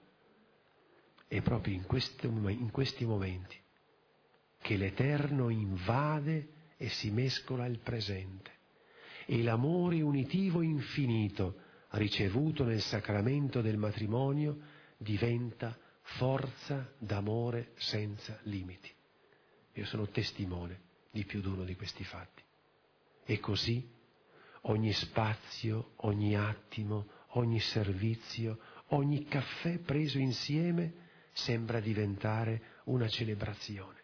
[1.26, 3.56] È proprio in questi, in questi momenti
[4.60, 8.52] che l'Eterno invade e si mescola il presente
[9.26, 11.60] e l'amore unitivo infinito
[11.90, 14.58] ricevuto nel sacramento del matrimonio
[14.96, 18.90] diventa forza d'amore senza limiti.
[19.74, 22.42] Io sono testimone di più di uno di questi fatti.
[23.24, 23.88] E così
[24.62, 28.58] ogni spazio, ogni attimo, ogni servizio,
[28.88, 31.02] ogni caffè preso insieme
[31.32, 34.02] sembra diventare una celebrazione.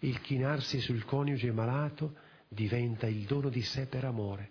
[0.00, 2.16] Il chinarsi sul coniuge malato
[2.52, 4.50] diventa il dono di sé per amore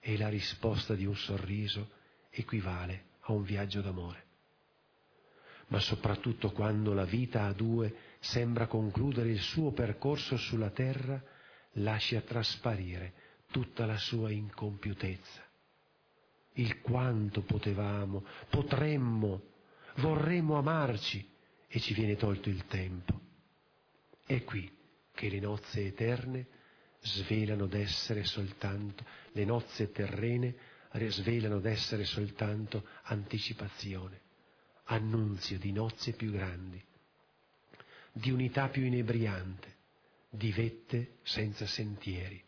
[0.00, 1.90] e la risposta di un sorriso
[2.30, 4.24] equivale a un viaggio d'amore.
[5.68, 11.22] Ma soprattutto quando la vita a due sembra concludere il suo percorso sulla terra,
[11.76, 13.14] lascia trasparire
[13.50, 15.42] tutta la sua incompiutezza.
[16.54, 19.42] Il quanto potevamo, potremmo,
[19.96, 21.26] vorremmo amarci
[21.66, 23.18] e ci viene tolto il tempo.
[24.26, 24.70] È qui
[25.14, 26.46] che le nozze eterne
[27.02, 30.54] svelano d'essere soltanto, le nozze terrene
[31.08, 34.20] svelano d'essere soltanto anticipazione,
[34.84, 36.82] annunzio di nozze più grandi,
[38.12, 39.76] di unità più inebriante,
[40.28, 42.42] di vette senza sentieri,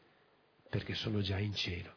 [0.68, 1.92] perché sono già in cielo.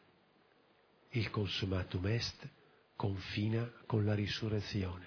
[1.10, 2.48] Il consumatum est
[2.96, 5.06] confina con la risurrezione.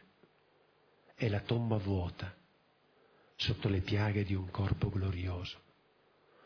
[1.14, 2.36] È la tomba vuota,
[3.36, 5.70] sotto le piaghe di un corpo glorioso.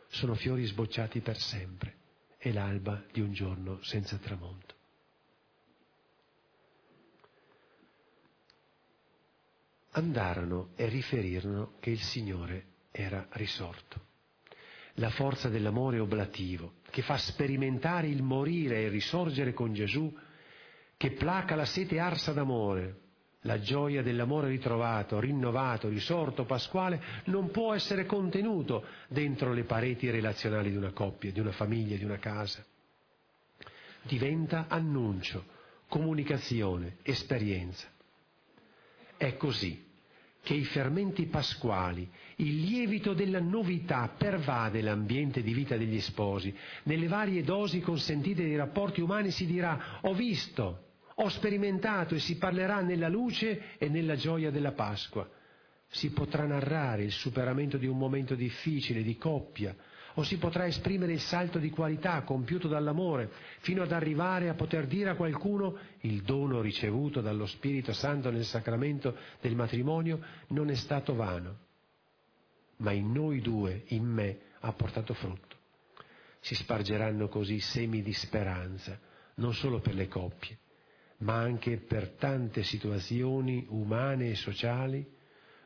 [0.07, 1.95] Sono fiori sbocciati per sempre.
[2.37, 4.73] È l'alba di un giorno senza tramonto.
[9.91, 14.13] Andarono e riferirono che il Signore era risorto.
[14.95, 20.13] La forza dell'amore oblativo, che fa sperimentare il morire e il risorgere con Gesù,
[20.97, 23.04] che placa la sete arsa d'amore,
[23.45, 30.71] la gioia dell'amore ritrovato, rinnovato, risorto, pasquale, non può essere contenuto dentro le pareti relazionali
[30.71, 32.63] di una coppia, di una famiglia, di una casa.
[34.01, 35.45] Diventa annuncio,
[35.87, 37.87] comunicazione, esperienza.
[39.17, 39.83] È così
[40.41, 46.55] che i fermenti pasquali, il lievito della novità pervade l'ambiente di vita degli sposi.
[46.83, 50.84] Nelle varie dosi consentite dei rapporti umani si dirà ho visto,
[51.15, 55.29] ho sperimentato e si parlerà nella luce e nella gioia della Pasqua.
[55.87, 59.75] Si potrà narrare il superamento di un momento difficile, di coppia,
[60.15, 64.87] o si potrà esprimere il salto di qualità compiuto dall'amore, fino ad arrivare a poter
[64.87, 70.75] dire a qualcuno il dono ricevuto dallo Spirito Santo nel sacramento del matrimonio non è
[70.75, 71.57] stato vano,
[72.77, 75.55] ma in noi due, in me, ha portato frutto.
[76.39, 78.97] Si spargeranno così semi di speranza,
[79.35, 80.57] non solo per le coppie,
[81.17, 85.05] ma anche per tante situazioni umane e sociali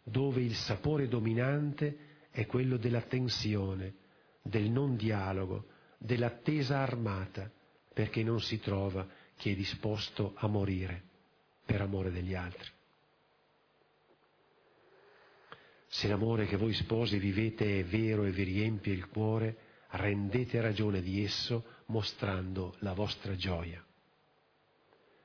[0.03, 3.93] dove il sapore dominante è quello della tensione,
[4.41, 7.51] del non dialogo, dell'attesa armata,
[7.93, 11.03] perché non si trova chi è disposto a morire
[11.65, 12.69] per amore degli altri.
[15.87, 19.57] Se l'amore che voi sposi vivete è vero e vi riempie il cuore,
[19.89, 23.83] rendete ragione di esso mostrando la vostra gioia.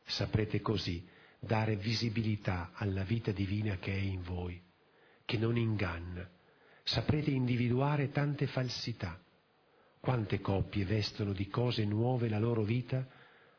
[0.04, 1.06] Saprete così
[1.38, 4.60] dare visibilità alla vita divina che è in voi,
[5.24, 6.28] che non inganna.
[6.82, 9.20] Saprete individuare tante falsità.
[10.00, 13.06] Quante coppie vestono di cose nuove la loro vita,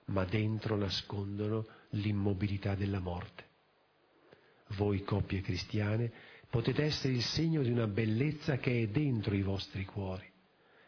[0.05, 3.43] ma dentro nascondono l'immobilità della morte.
[4.69, 6.11] Voi coppie cristiane
[6.49, 10.31] potete essere il segno di una bellezza che è dentro i vostri cuori,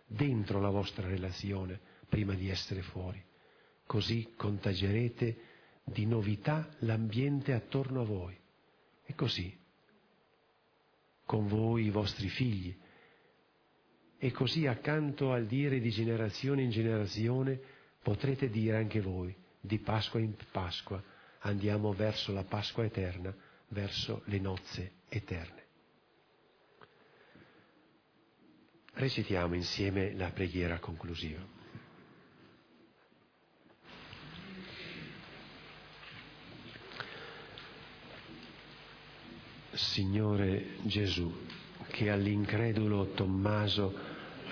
[0.05, 3.23] dentro la vostra relazione, prima di essere fuori.
[3.85, 5.46] Così contagerete
[5.89, 8.37] di novità l'ambiente attorno a voi.
[9.05, 9.57] E così,
[11.25, 12.75] con voi i vostri figli.
[14.17, 17.59] E così accanto al dire di generazione in generazione
[18.01, 21.01] potrete dire anche voi, di Pasqua in Pasqua,
[21.39, 23.33] andiamo verso la Pasqua eterna,
[23.69, 25.65] verso le nozze eterne.
[28.93, 31.56] Recitiamo insieme la preghiera conclusiva.
[39.77, 41.31] Signore Gesù,
[41.91, 43.93] che all'incredulo Tommaso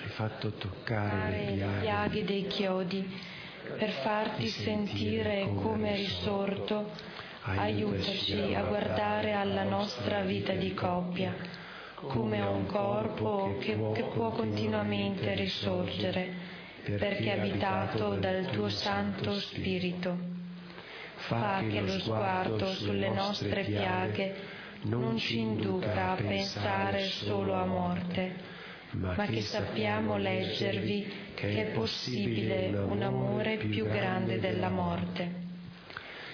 [0.00, 3.04] hai fatto toccare le piaghe dei chiodi
[3.76, 6.92] per farti sentire come risorto,
[7.42, 11.34] aiutaci a guardare alla nostra vita di coppia
[11.96, 16.54] come a un corpo che, che può continuamente risorgere
[16.84, 20.34] perché è abitato dal tuo Santo Spirito.
[21.16, 24.55] Fa che lo sguardo sulle nostre piaghe
[24.88, 28.34] non ci induca a pensare solo a morte,
[28.92, 35.44] ma che sappiamo leggervi che è possibile un amore più grande della morte.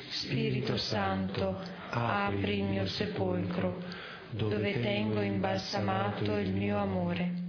[0.09, 3.83] Spirito Santo, apri il mio sepolcro,
[4.31, 7.41] dove tengo imbalsamato il mio amore.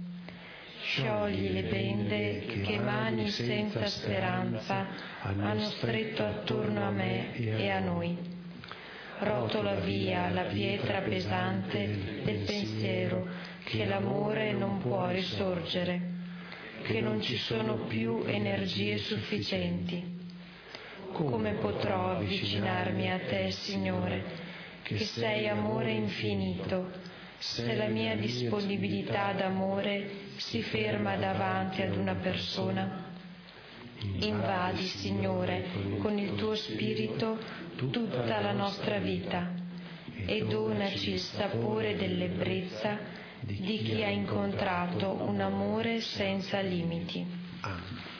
[0.80, 4.86] Sciogli le bende che mani senza speranza
[5.20, 8.33] hanno stretto attorno a me e a noi
[9.18, 13.26] rotola via la pietra pesante del pensiero
[13.64, 16.12] che l'amore non può risorgere,
[16.82, 20.22] che non ci sono più energie sufficienti.
[21.12, 24.24] Come potrò avvicinarmi a te, Signore,
[24.82, 26.90] che sei amore infinito,
[27.38, 33.12] se la mia disponibilità d'amore si ferma davanti ad una persona?
[34.20, 35.64] Invadi, Signore,
[35.98, 37.38] con il tuo spirito
[37.76, 39.52] tutta la nostra vita
[40.26, 42.98] e donaci il sapore dell'ebbrezza
[43.40, 47.26] di chi ha incontrato un amore senza limiti.
[47.60, 48.13] Amen.